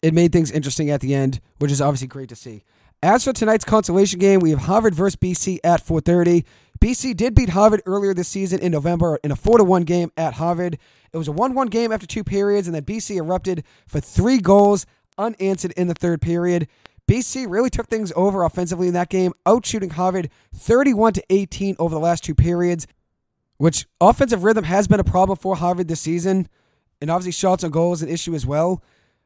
It 0.00 0.14
made 0.14 0.32
things 0.32 0.50
interesting 0.50 0.88
at 0.88 1.02
the 1.02 1.14
end, 1.14 1.40
which 1.58 1.70
is 1.70 1.82
obviously 1.82 2.08
great 2.08 2.30
to 2.30 2.36
see. 2.36 2.64
As 3.02 3.24
for 3.24 3.34
tonight's 3.34 3.66
consolation 3.66 4.18
game, 4.18 4.40
we 4.40 4.48
have 4.48 4.60
Harvard 4.60 4.94
versus 4.94 5.16
BC 5.16 5.58
at 5.62 5.84
4:30. 5.84 6.46
BC 6.86 7.16
did 7.16 7.34
beat 7.34 7.48
Harvard 7.48 7.82
earlier 7.84 8.14
this 8.14 8.28
season 8.28 8.60
in 8.60 8.70
November 8.70 9.18
in 9.24 9.32
a 9.32 9.36
4 9.36 9.64
1 9.64 9.82
game 9.82 10.12
at 10.16 10.34
Harvard. 10.34 10.78
It 11.12 11.16
was 11.16 11.26
a 11.26 11.32
1 11.32 11.52
1 11.52 11.66
game 11.66 11.90
after 11.90 12.06
two 12.06 12.22
periods, 12.22 12.68
and 12.68 12.76
then 12.76 12.84
BC 12.84 13.16
erupted 13.16 13.64
for 13.88 13.98
three 13.98 14.38
goals 14.38 14.86
unanswered 15.18 15.72
in 15.72 15.88
the 15.88 15.94
third 15.94 16.20
period. 16.22 16.68
BC 17.10 17.50
really 17.50 17.70
took 17.70 17.88
things 17.88 18.12
over 18.14 18.44
offensively 18.44 18.86
in 18.86 18.94
that 18.94 19.08
game, 19.08 19.32
outshooting 19.44 19.90
Harvard 19.90 20.30
31 20.54 21.14
to 21.14 21.24
18 21.28 21.74
over 21.80 21.92
the 21.92 22.00
last 22.00 22.22
two 22.22 22.36
periods, 22.36 22.86
which 23.56 23.86
offensive 24.00 24.44
rhythm 24.44 24.62
has 24.62 24.86
been 24.86 25.00
a 25.00 25.04
problem 25.04 25.36
for 25.36 25.56
Harvard 25.56 25.88
this 25.88 26.00
season. 26.00 26.48
And 27.00 27.10
obviously, 27.10 27.32
shots 27.32 27.64
on 27.64 27.72
goal 27.72 27.94
is 27.94 28.02
an 28.02 28.08
issue 28.08 28.36
as 28.36 28.46
well. 28.46 28.80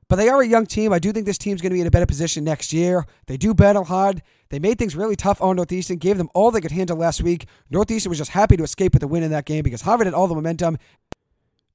But 0.09 0.17
they 0.17 0.31
are 0.31 0.41
a 0.41 0.47
young 0.47 0.65
team. 0.65 0.95
I 0.95 0.99
do 0.99 1.13
think 1.13 1.27
this 1.27 1.37
team's 1.37 1.61
going 1.61 1.71
to 1.73 1.75
be 1.75 1.83
in 1.83 1.87
a 1.87 1.91
better 1.91 2.07
position 2.07 2.43
next 2.43 2.73
year. 2.73 3.05
They 3.27 3.37
do 3.37 3.53
battle 3.53 3.85
hard. 3.85 4.23
They 4.51 4.59
made 4.59 4.79
things 4.79 4.97
really 4.97 5.17
tough 5.17 5.41
on 5.41 5.57
Northeastern, 5.57 5.97
gave 5.99 6.19
them 6.19 6.29
all 6.35 6.51
they 6.51 6.61
could 6.61 6.73
handle 6.73 6.97
last 6.97 7.23
week. 7.23 7.47
Northeastern 7.71 8.11
was 8.11 8.19
just 8.19 8.33
happy 8.33 8.57
to 8.57 8.65
escape 8.65 8.93
with 8.93 9.03
a 9.03 9.09
win 9.09 9.23
in 9.23 9.31
that 9.31 9.47
game 9.47 9.63
because 9.63 9.83
Harvard 9.83 10.07
had 10.07 10.15
all 10.15 10.27
the 10.27 10.35
momentum 10.35 10.77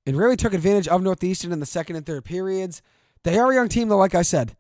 and 0.06 0.18
really 0.18 0.36
took 0.36 0.54
advantage 0.54 0.88
of 0.88 1.02
Northeastern 1.02 1.52
in 1.52 1.62
the 1.62 1.66
second 1.66 1.96
and 1.96 2.06
third 2.06 2.26
periods. 2.26 2.82
They 3.24 3.40
are 3.40 3.52
a 3.52 3.56
young 3.56 3.70
team, 3.70 3.88
though, 3.88 3.98
like 3.98 4.14
I 4.14 4.22
said, 4.22 4.56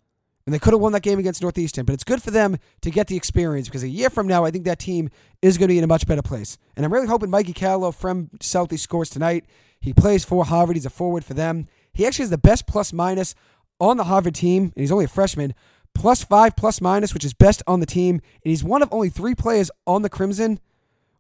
and 0.46 0.54
they 0.54 0.60
could 0.60 0.74
have 0.74 0.82
won 0.82 0.94
that 0.94 1.04
game 1.04 1.20
against 1.20 1.42
Northeastern, 1.42 1.86
but 1.86 1.94
it's 1.94 2.04
good 2.04 2.24
for 2.24 2.32
them 2.32 2.58
to 2.82 2.90
get 2.90 3.08
the 3.08 3.18
experience 3.18 3.68
because 3.68 3.84
a 3.84 3.90
year 3.90 4.10
from 4.10 4.28
now, 4.28 4.46
I 4.46 4.52
think 4.52 4.64
that 4.66 4.80
team 4.80 5.10
is 5.42 5.58
going 5.58 5.68
to 5.68 5.74
be 5.74 5.78
in 5.78 5.84
a 5.84 5.88
much 5.88 6.08
better 6.08 6.22
place. 6.22 6.58
And 6.76 6.86
I'm 6.86 6.94
really 6.94 7.08
hoping 7.08 7.30
Mikey 7.30 7.54
Callow 7.54 7.92
from 7.92 8.30
Southie 8.40 8.80
scores 8.80 9.10
tonight. 9.10 9.46
He 9.82 9.94
plays 9.94 10.24
for 10.24 10.46
Harvard, 10.46 10.78
he's 10.78 10.86
a 10.86 10.90
forward 10.90 11.26
for 11.26 11.34
them. 11.34 11.68
He 11.94 12.06
actually 12.06 12.24
has 12.24 12.30
the 12.30 12.38
best 12.38 12.66
plus 12.66 12.94
minus 12.94 13.36
on 13.80 13.98
the 13.98 14.06
Harvard 14.06 14.36
team, 14.36 14.64
and 14.64 14.74
he's 14.76 14.92
only 14.92 15.06
a 15.06 15.10
freshman, 15.10 15.54
plus 15.96 16.24
five 16.24 16.56
plus 16.56 16.82
minus, 16.82 17.14
which 17.14 17.26
is 17.26 17.34
best 17.34 17.64
on 17.66 17.80
the 17.80 17.86
team. 17.86 18.16
And 18.16 18.50
he's 18.52 18.64
one 18.64 18.84
of 18.84 18.90
only 18.92 19.10
three 19.10 19.34
players 19.34 19.72
on 19.88 20.04
the 20.04 20.10
Crimson 20.10 20.60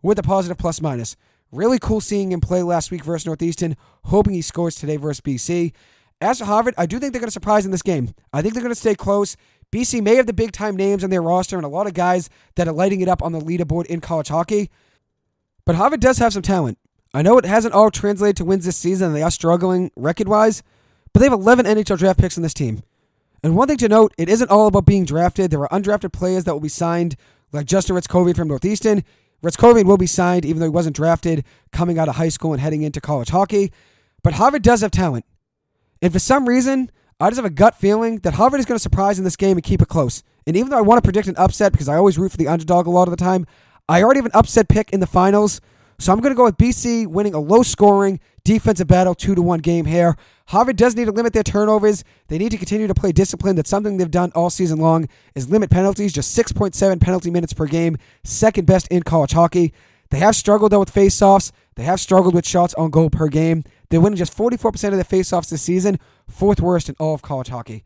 with 0.04 0.19
a 0.19 0.24
positive 0.24 0.57
plus 0.57 0.81
minus. 0.81 1.16
Really 1.51 1.80
cool 1.80 2.01
seeing 2.01 2.31
him 2.31 2.42
play 2.42 2.62
last 2.62 2.92
week 2.92 3.04
versus 3.04 3.25
Northeastern. 3.25 3.77
Hoping 4.06 4.33
he 4.33 4.42
scores 4.42 4.75
today 4.75 4.98
versus 4.98 5.22
BC. 5.22 5.74
As 6.22 6.39
for 6.39 6.45
Harvard, 6.45 6.75
I 6.77 6.86
do 6.86 7.00
think 7.00 7.13
they're 7.13 7.19
going 7.19 7.27
to 7.27 7.31
surprise 7.31 7.66
in 7.66 7.72
this 7.72 7.81
game. 7.81 8.13
I 8.31 8.42
think 8.42 8.54
they're 8.54 8.63
going 8.63 8.74
to 8.74 8.80
stay 8.80 8.95
close. 8.95 9.36
BC 9.72 10.01
may 10.01 10.16
have 10.16 10.27
the 10.27 10.33
big 10.33 10.51
time 10.51 10.75
names 10.75 11.04
on 11.04 11.10
their 11.10 11.21
roster 11.21 11.57
and 11.57 11.66
a 11.66 11.69
lot 11.69 11.88
of 11.88 11.94
guys 11.94 12.30
that 12.56 12.68
are 12.68 12.74
lighting 12.74 13.01
it 13.01 13.10
up 13.10 13.24
on 13.24 13.31
the 13.31 13.39
leaderboard 13.39 13.86
in 13.88 14.01
college 14.01 14.28
hockey. 14.28 14.69
But 15.66 15.75
Harvard 15.75 16.00
does 16.00 16.19
have 16.19 16.33
some 16.33 16.42
talent. 16.42 16.78
I 17.13 17.21
know 17.21 17.38
it 17.38 17.45
hasn't 17.45 17.74
all 17.74 17.92
translated 17.92 18.38
to 18.38 18.45
wins 18.45 18.66
this 18.66 18.78
season 18.78 19.07
and 19.07 19.16
they 19.16 19.24
are 19.24 19.31
struggling 19.31 19.92
record 19.95 20.28
wise, 20.28 20.63
but 21.13 21.19
they 21.19 21.25
have 21.25 21.33
11 21.33 21.66
NHL 21.66 21.98
draft 21.98 22.19
picks 22.19 22.38
in 22.38 22.44
this 22.44 22.54
team. 22.54 22.83
And 23.44 23.56
one 23.56 23.68
thing 23.68 23.78
to 23.78 23.90
note, 23.90 24.14
it 24.18 24.30
isn't 24.30 24.50
all 24.50 24.68
about 24.68 24.86
being 24.86 25.06
drafted. 25.06 25.52
There 25.52 25.62
are 25.62 25.80
undrafted 25.80 26.14
players 26.14 26.44
that 26.46 26.54
will 26.54 26.62
be 26.62 26.70
signed, 26.70 27.16
like 27.52 27.66
Justin 27.66 27.96
Hryckowian 27.96 28.36
from 28.36 28.48
Northeastern. 28.48 29.04
Hryckowian 29.44 29.86
will 29.86 29.98
be 29.98 30.08
signed, 30.08 30.46
even 30.46 30.60
though 30.60 30.66
he 30.66 30.72
wasn't 30.72 30.96
drafted 30.96 31.44
coming 31.72 32.00
out 32.00 32.10
of 32.10 32.16
high 32.16 32.30
school 32.30 32.54
and 32.54 32.62
heading 32.62 32.82
into 32.82 33.00
college 33.00 33.30
hockey. 33.30 33.72
But 34.24 34.34
Harvard 34.34 34.64
does 34.64 34.82
have 34.82 34.92
talent. 34.92 35.26
And 36.02 36.12
for 36.12 36.20
some 36.20 36.48
reason, 36.48 36.92
I 37.20 37.30
just 37.30 37.38
have 37.38 37.46
a 37.46 37.50
gut 37.50 37.76
feeling 37.76 38.18
that 38.20 38.34
Harvard 38.34 38.60
is 38.60 38.66
going 38.66 38.76
to 38.76 38.82
surprise 38.82 39.18
in 39.18 39.24
this 39.24 39.36
game 39.36 39.58
and 39.58 39.64
keep 39.64 39.81
it 39.81 39.88
close. 39.88 40.24
And 40.48 40.58
even 40.58 40.70
though 40.70 40.78
I 40.78 40.81
want 40.81 40.98
to 40.98 41.06
predict 41.06 41.28
an 41.28 41.36
upset 41.38 41.72
because 41.72 41.88
I 41.88 41.96
always 41.96 42.18
root 42.18 42.31
for 42.31 42.38
the 42.38 42.48
underdog 42.48 42.88
a 42.88 42.90
lot 42.90 43.08
of 43.08 43.12
the 43.12 43.24
time, 43.24 43.46
I 43.88 44.02
already 44.02 44.18
have 44.20 44.26
an 44.26 44.31
upset 44.34 44.68
pick 44.68 44.90
in 44.92 45.00
the 45.00 45.08
finals. 45.08 45.62
So 45.97 46.12
I'm 46.12 46.19
going 46.19 46.33
to 46.33 46.38
go 46.38 46.44
with 46.44 46.57
BC 46.57 47.07
winning 47.07 47.33
a 47.33 47.39
low 47.39 47.63
scoring 47.63 48.19
defensive 48.44 48.88
battle 48.88 49.15
2 49.15 49.36
to 49.36 49.42
1 49.42 49.59
game 49.59 49.86
here. 49.86 50.15
Harvard 50.47 50.75
does 50.75 50.95
need 50.95 51.06
to 51.06 51.12
limit 51.12 51.33
their 51.33 51.44
turnovers. 51.44 52.03
They 52.27 52.38
need 52.38 52.51
to 52.51 52.57
continue 52.57 52.88
to 52.88 52.94
play 52.94 53.12
discipline. 53.12 53.56
That's 53.56 53.69
something 53.69 53.97
they've 53.97 54.12
done 54.12 54.31
all 54.36 54.50
season 54.50 54.80
long 54.80 55.07
is 55.33 55.50
limit 55.50 55.69
penalties, 55.69 56.13
just 56.13 56.38
6.7 56.38 57.01
penalty 57.01 57.31
minutes 57.31 57.53
per 57.53 57.65
game, 57.65 57.97
second 58.24 58.65
best 58.65 58.88
in 58.89 59.03
college 59.03 59.31
hockey. 59.31 59.74
They 60.12 60.19
have 60.19 60.36
struggled 60.36 60.71
though 60.71 60.80
with 60.80 60.94
faceoffs. 60.94 61.51
They 61.75 61.83
have 61.83 62.00
struggled 62.00 62.36
with 62.36 62.45
shots 62.45 62.74
on 62.75 62.92
goal 62.92 63.09
per 63.09 63.27
game. 63.27 63.63
They're 63.89 64.01
winning 64.01 64.18
just 64.18 64.38
44% 64.38 64.74
of 64.89 64.95
their 64.95 65.03
faceoffs 65.03 65.50
this 65.50 65.62
season, 65.62 66.00
fourth 66.27 66.62
worst 66.62 66.89
in 66.89 66.95
all 67.00 67.15
of 67.15 67.21
college 67.21 67.50
hockey. 67.50 67.83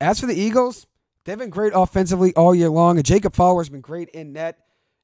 As 0.00 0.20
for 0.20 0.26
the 0.26 0.34
Eagles, 0.34 0.86
they've 1.24 1.38
been 1.38 1.50
great 1.50 1.72
offensively 1.74 2.34
all 2.34 2.54
year 2.54 2.70
long, 2.70 2.96
and 2.96 3.04
Jacob 3.04 3.34
Fowler's 3.34 3.68
been 3.68 3.80
great 3.80 4.08
in 4.10 4.32
net. 4.32 4.58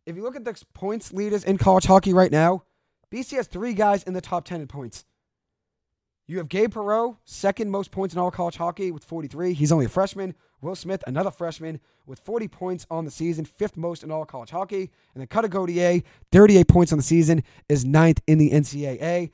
If 0.06 0.16
you 0.16 0.22
look 0.22 0.36
at 0.36 0.44
the 0.44 0.62
points 0.74 1.12
leaders 1.12 1.44
in 1.44 1.56
college 1.56 1.84
hockey 1.84 2.12
right 2.12 2.30
now, 2.30 2.64
BC 3.10 3.36
has 3.36 3.46
three 3.46 3.72
guys 3.72 4.02
in 4.02 4.12
the 4.12 4.20
top 4.20 4.44
10 4.44 4.60
in 4.60 4.66
points. 4.66 5.04
You 6.26 6.38
have 6.38 6.48
Gabe 6.48 6.72
Perreault, 6.72 7.18
second 7.24 7.70
most 7.70 7.90
points 7.90 8.14
in 8.14 8.20
all 8.20 8.30
college 8.30 8.56
hockey 8.56 8.90
with 8.90 9.04
43. 9.04 9.52
He's 9.54 9.72
only 9.72 9.86
a 9.86 9.90
freshman. 9.90 10.34
Will 10.60 10.74
Smith, 10.74 11.04
another 11.06 11.30
freshman, 11.30 11.80
with 12.06 12.18
40 12.20 12.48
points 12.48 12.86
on 12.90 13.04
the 13.04 13.10
season, 13.10 13.44
fifth 13.44 13.76
most 13.76 14.02
in 14.02 14.10
all 14.10 14.24
college 14.24 14.50
hockey. 14.50 14.90
And 15.14 15.20
then 15.20 15.26
Cutter 15.26 15.48
Gauthier, 15.48 16.02
38 16.32 16.68
points 16.68 16.92
on 16.92 16.98
the 16.98 17.04
season, 17.04 17.42
is 17.68 17.84
ninth 17.84 18.20
in 18.26 18.38
the 18.38 18.50
NCAA. 18.50 19.30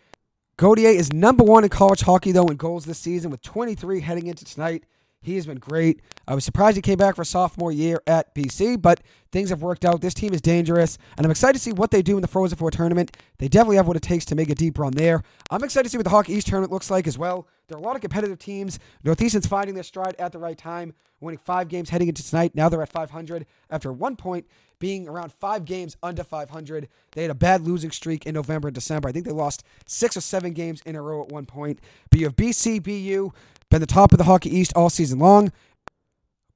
Gauthier 0.56 0.90
is 0.90 1.12
number 1.12 1.44
one 1.44 1.64
in 1.64 1.70
college 1.70 2.02
hockey, 2.02 2.32
though, 2.32 2.46
in 2.46 2.56
goals 2.56 2.84
this 2.84 2.98
season 2.98 3.30
with 3.30 3.42
23 3.42 4.00
heading 4.00 4.26
into 4.26 4.44
tonight. 4.44 4.84
He 5.22 5.34
has 5.34 5.46
been 5.46 5.58
great. 5.58 6.00
I 6.26 6.34
was 6.34 6.44
surprised 6.46 6.76
he 6.76 6.82
came 6.82 6.96
back 6.96 7.14
for 7.14 7.24
sophomore 7.24 7.70
year 7.70 8.00
at 8.06 8.34
BC, 8.34 8.80
but 8.80 9.02
things 9.30 9.50
have 9.50 9.60
worked 9.60 9.84
out. 9.84 10.00
This 10.00 10.14
team 10.14 10.32
is 10.32 10.40
dangerous, 10.40 10.96
and 11.18 11.26
I'm 11.26 11.30
excited 11.30 11.58
to 11.58 11.58
see 11.58 11.72
what 11.72 11.90
they 11.90 12.00
do 12.00 12.16
in 12.16 12.22
the 12.22 12.28
Frozen 12.28 12.56
Four 12.56 12.70
tournament. 12.70 13.14
They 13.36 13.46
definitely 13.46 13.76
have 13.76 13.86
what 13.86 13.98
it 13.98 14.02
takes 14.02 14.24
to 14.26 14.34
make 14.34 14.48
a 14.48 14.54
deep 14.54 14.78
run 14.78 14.92
there. 14.92 15.22
I'm 15.50 15.62
excited 15.62 15.84
to 15.84 15.90
see 15.90 15.98
what 15.98 16.04
the 16.04 16.10
Hockey 16.10 16.32
East 16.32 16.46
tournament 16.46 16.72
looks 16.72 16.90
like 16.90 17.06
as 17.06 17.18
well. 17.18 17.46
There 17.68 17.76
are 17.76 17.80
a 17.80 17.84
lot 17.84 17.96
of 17.96 18.00
competitive 18.00 18.38
teams. 18.38 18.78
Northeastern's 19.04 19.46
finding 19.46 19.74
their 19.74 19.84
stride 19.84 20.16
at 20.18 20.32
the 20.32 20.38
right 20.38 20.56
time, 20.56 20.94
winning 21.20 21.38
five 21.38 21.68
games 21.68 21.90
heading 21.90 22.08
into 22.08 22.26
tonight. 22.26 22.54
Now 22.54 22.70
they're 22.70 22.80
at 22.80 22.90
500 22.90 23.44
after 23.70 23.92
one 23.92 24.16
point 24.16 24.46
being 24.78 25.06
around 25.06 25.34
five 25.34 25.66
games 25.66 25.98
under 26.02 26.24
500. 26.24 26.88
They 27.12 27.22
had 27.22 27.30
a 27.30 27.34
bad 27.34 27.60
losing 27.60 27.90
streak 27.90 28.24
in 28.24 28.34
November 28.34 28.68
and 28.68 28.74
December. 28.74 29.10
I 29.10 29.12
think 29.12 29.26
they 29.26 29.32
lost 29.32 29.64
six 29.84 30.16
or 30.16 30.22
seven 30.22 30.54
games 30.54 30.80
in 30.86 30.96
a 30.96 31.02
row 31.02 31.22
at 31.22 31.28
one 31.28 31.44
point. 31.44 31.80
But 32.08 32.20
you 32.20 32.26
have 32.26 32.36
BC, 32.36 32.82
BU, 32.82 33.30
been 33.70 33.80
the 33.80 33.86
top 33.86 34.12
of 34.12 34.18
the 34.18 34.24
Hockey 34.24 34.54
East 34.54 34.72
all 34.76 34.90
season 34.90 35.18
long. 35.18 35.52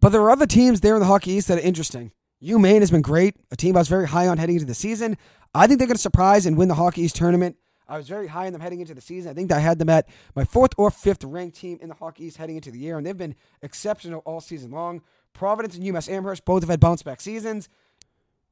But 0.00 0.10
there 0.10 0.20
are 0.22 0.30
other 0.30 0.46
teams 0.46 0.80
there 0.80 0.94
in 0.94 1.00
the 1.00 1.06
Hockey 1.06 1.32
East 1.32 1.48
that 1.48 1.58
are 1.58 1.62
interesting. 1.62 2.12
UMaine 2.42 2.80
has 2.80 2.90
been 2.90 3.00
great, 3.00 3.36
a 3.50 3.56
team 3.56 3.76
I 3.76 3.80
was 3.80 3.88
very 3.88 4.06
high 4.06 4.28
on 4.28 4.36
heading 4.36 4.56
into 4.56 4.66
the 4.66 4.74
season. 4.74 5.16
I 5.54 5.66
think 5.66 5.78
they're 5.78 5.86
going 5.86 5.96
to 5.96 6.02
surprise 6.02 6.44
and 6.44 6.58
win 6.58 6.68
the 6.68 6.74
Hockey 6.74 7.02
East 7.02 7.16
tournament. 7.16 7.56
I 7.88 7.96
was 7.96 8.08
very 8.08 8.26
high 8.26 8.46
on 8.46 8.52
them 8.52 8.60
heading 8.60 8.80
into 8.80 8.94
the 8.94 9.00
season. 9.00 9.30
I 9.30 9.34
think 9.34 9.52
I 9.52 9.60
had 9.60 9.78
them 9.78 9.88
at 9.88 10.08
my 10.34 10.44
fourth 10.44 10.72
or 10.76 10.90
fifth 10.90 11.22
ranked 11.24 11.56
team 11.56 11.78
in 11.80 11.88
the 11.88 11.94
Hockey 11.94 12.24
East 12.24 12.38
heading 12.38 12.56
into 12.56 12.70
the 12.70 12.78
year, 12.78 12.98
and 12.98 13.06
they've 13.06 13.16
been 13.16 13.34
exceptional 13.62 14.20
all 14.26 14.40
season 14.40 14.70
long. 14.70 15.02
Providence 15.32 15.76
and 15.76 15.84
UMass 15.84 16.10
Amherst 16.10 16.44
both 16.44 16.62
have 16.62 16.70
had 16.70 16.80
bounce 16.80 17.02
back 17.02 17.20
seasons. 17.20 17.68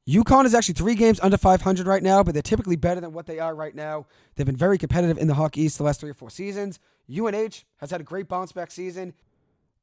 UConn 0.06 0.44
is 0.44 0.54
actually 0.54 0.74
three 0.74 0.94
games 0.94 1.20
under 1.20 1.36
500 1.36 1.86
right 1.86 2.02
now, 2.02 2.22
but 2.22 2.34
they're 2.34 2.42
typically 2.42 2.76
better 2.76 3.00
than 3.00 3.12
what 3.12 3.26
they 3.26 3.38
are 3.38 3.54
right 3.54 3.74
now. 3.74 4.06
They've 4.34 4.46
been 4.46 4.56
very 4.56 4.76
competitive 4.76 5.16
in 5.16 5.28
the 5.28 5.34
Hockey 5.34 5.62
East 5.62 5.78
the 5.78 5.84
last 5.84 6.00
three 6.00 6.10
or 6.10 6.14
four 6.14 6.30
seasons. 6.30 6.80
UNH 7.10 7.64
has 7.78 7.90
had 7.90 8.00
a 8.00 8.04
great 8.04 8.28
bounce 8.28 8.52
back 8.52 8.70
season. 8.70 9.14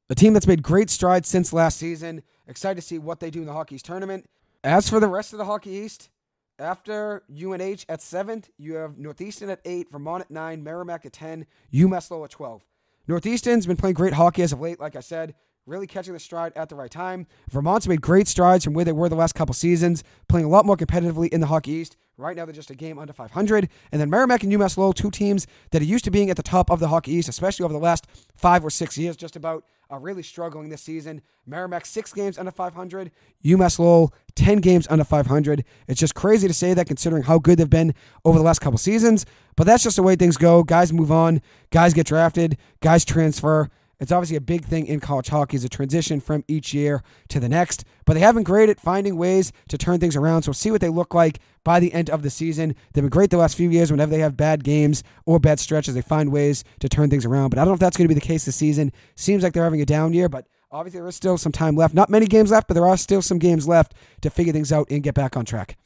A 0.09 0.15
team 0.15 0.33
that's 0.33 0.47
made 0.47 0.63
great 0.63 0.89
strides 0.89 1.27
since 1.27 1.53
last 1.53 1.77
season. 1.77 2.23
Excited 2.47 2.75
to 2.75 2.81
see 2.81 2.97
what 2.97 3.19
they 3.19 3.29
do 3.29 3.39
in 3.41 3.45
the 3.45 3.53
Hockey 3.53 3.75
East 3.75 3.85
tournament. 3.85 4.27
As 4.63 4.89
for 4.89 4.99
the 4.99 5.07
rest 5.07 5.33
of 5.33 5.39
the 5.39 5.45
Hockey 5.45 5.71
East, 5.71 6.09
after 6.57 7.23
UNH 7.29 7.85
at 7.87 8.01
seventh, 8.01 8.49
you 8.57 8.75
have 8.75 8.97
Northeastern 8.97 9.49
at 9.49 9.61
eight, 9.65 9.91
Vermont 9.91 10.21
at 10.21 10.31
nine, 10.31 10.63
Merrimack 10.63 11.05
at 11.05 11.13
10, 11.13 11.45
UMass 11.73 12.11
Lowell 12.11 12.25
at 12.25 12.31
12. 12.31 12.65
Northeastern's 13.07 13.65
been 13.65 13.77
playing 13.77 13.95
great 13.95 14.13
hockey 14.13 14.41
as 14.41 14.51
of 14.51 14.59
late, 14.59 14.79
like 14.79 14.95
I 14.95 14.99
said. 14.99 15.35
Really 15.69 15.87
catching 15.87 16.13
the 16.13 16.19
stride 16.19 16.51
at 16.55 16.67
the 16.67 16.75
right 16.75 16.91
time. 16.91 17.27
Vermont's 17.51 17.87
made 17.87 18.01
great 18.01 18.27
strides 18.27 18.63
from 18.63 18.73
where 18.73 18.83
they 18.83 18.91
were 18.91 19.07
the 19.07 19.15
last 19.15 19.35
couple 19.35 19.53
seasons, 19.53 20.03
playing 20.27 20.45
a 20.45 20.49
lot 20.49 20.65
more 20.65 20.75
competitively 20.75 21.29
in 21.29 21.39
the 21.39 21.47
Hockey 21.47 21.71
East. 21.71 21.95
Right 22.17 22.35
now, 22.35 22.43
they're 22.45 22.53
just 22.53 22.69
a 22.69 22.75
game 22.75 22.99
under 22.99 23.13
500. 23.13 23.69
And 23.93 24.01
then 24.01 24.09
Merrimack 24.09 24.43
and 24.43 24.51
UMass 24.51 24.77
Lowell, 24.77 24.91
two 24.91 25.09
teams 25.09 25.47
that 25.71 25.81
are 25.81 25.85
used 25.85 26.03
to 26.03 26.11
being 26.11 26.29
at 26.29 26.35
the 26.35 26.43
top 26.43 26.69
of 26.69 26.81
the 26.81 26.89
Hockey 26.89 27.13
East, 27.13 27.29
especially 27.29 27.63
over 27.63 27.73
the 27.73 27.79
last 27.79 28.07
five 28.35 28.65
or 28.65 28.69
six 28.69 28.97
years, 28.97 29.15
just 29.15 29.37
about 29.37 29.63
are 29.89 29.99
really 29.99 30.21
struggling 30.21 30.69
this 30.69 30.81
season. 30.81 31.21
Merrimack, 31.47 31.85
six 31.85 32.13
games 32.13 32.37
under 32.37 32.51
500. 32.51 33.09
UMass 33.43 33.79
Lowell, 33.79 34.13
10 34.35 34.57
games 34.57 34.85
under 34.89 35.03
500. 35.03 35.63
It's 35.87 35.99
just 35.99 36.13
crazy 36.13 36.47
to 36.47 36.53
say 36.53 36.73
that 36.73 36.87
considering 36.87 37.23
how 37.23 37.39
good 37.39 37.57
they've 37.57 37.69
been 37.69 37.95
over 38.23 38.37
the 38.37 38.43
last 38.43 38.59
couple 38.59 38.77
seasons. 38.77 39.25
But 39.55 39.65
that's 39.65 39.83
just 39.83 39.95
the 39.95 40.03
way 40.03 40.15
things 40.15 40.37
go. 40.37 40.63
Guys 40.63 40.93
move 40.93 41.11
on, 41.11 41.41
guys 41.71 41.93
get 41.93 42.05
drafted, 42.05 42.57
guys 42.81 43.03
transfer. 43.03 43.69
It's 43.99 44.13
obviously 44.13 44.37
a 44.37 44.41
big 44.41 44.63
thing 44.63 44.87
in 44.87 45.01
college 45.01 45.27
hockey 45.27 45.57
is 45.57 45.65
a 45.65 45.69
transition 45.69 46.21
from 46.21 46.45
each 46.47 46.73
year 46.73 47.03
to 47.27 47.39
the 47.39 47.49
next, 47.49 47.83
but 48.05 48.13
they 48.13 48.21
have 48.21 48.35
been 48.35 48.45
great 48.45 48.69
at 48.69 48.79
finding 48.79 49.17
ways 49.17 49.51
to 49.67 49.77
turn 49.77 49.99
things 49.99 50.15
around. 50.15 50.43
So 50.43 50.49
we'll 50.49 50.53
see 50.53 50.71
what 50.71 50.79
they 50.79 50.87
look 50.89 51.13
like 51.13 51.39
by 51.65 51.81
the 51.81 51.93
end 51.93 52.09
of 52.09 52.21
the 52.21 52.29
season. 52.29 52.75
They've 52.93 53.03
been 53.03 53.09
great 53.09 53.29
the 53.29 53.37
last 53.37 53.57
few 53.57 53.69
years 53.69 53.91
whenever 53.91 54.11
they 54.11 54.19
have 54.19 54.37
bad 54.37 54.63
games 54.63 55.03
or 55.25 55.37
bad 55.37 55.59
stretches, 55.59 55.95
they 55.95 56.01
find 56.01 56.31
ways 56.31 56.63
to 56.79 56.87
turn 56.87 57.09
things 57.09 57.25
around. 57.25 57.49
But 57.49 57.59
I 57.59 57.61
don't 57.61 57.71
know 57.71 57.73
if 57.73 57.79
that's 57.81 57.97
going 57.97 58.07
to 58.07 58.13
be 58.13 58.19
the 58.19 58.25
case 58.25 58.45
this 58.45 58.55
season. 58.55 58.93
Seems 59.15 59.43
like 59.43 59.51
they're 59.51 59.65
having 59.65 59.81
a 59.81 59.85
down 59.85 60.13
year, 60.13 60.29
but 60.29 60.47
obviously 60.71 61.01
there 61.01 61.07
is 61.09 61.15
still 61.15 61.37
some 61.37 61.51
time 61.51 61.75
left. 61.75 61.93
Not 61.93 62.09
many 62.09 62.25
games 62.25 62.51
left, 62.51 62.69
but 62.69 62.75
there 62.75 62.87
are 62.87 62.97
still 62.97 63.21
some 63.21 63.37
games 63.37 63.67
left 63.67 63.93
to 64.21 64.29
figure 64.29 64.53
things 64.53 64.71
out 64.71 64.87
and 64.89 65.03
get 65.03 65.13
back 65.13 65.35
on 65.35 65.43
track. 65.43 65.77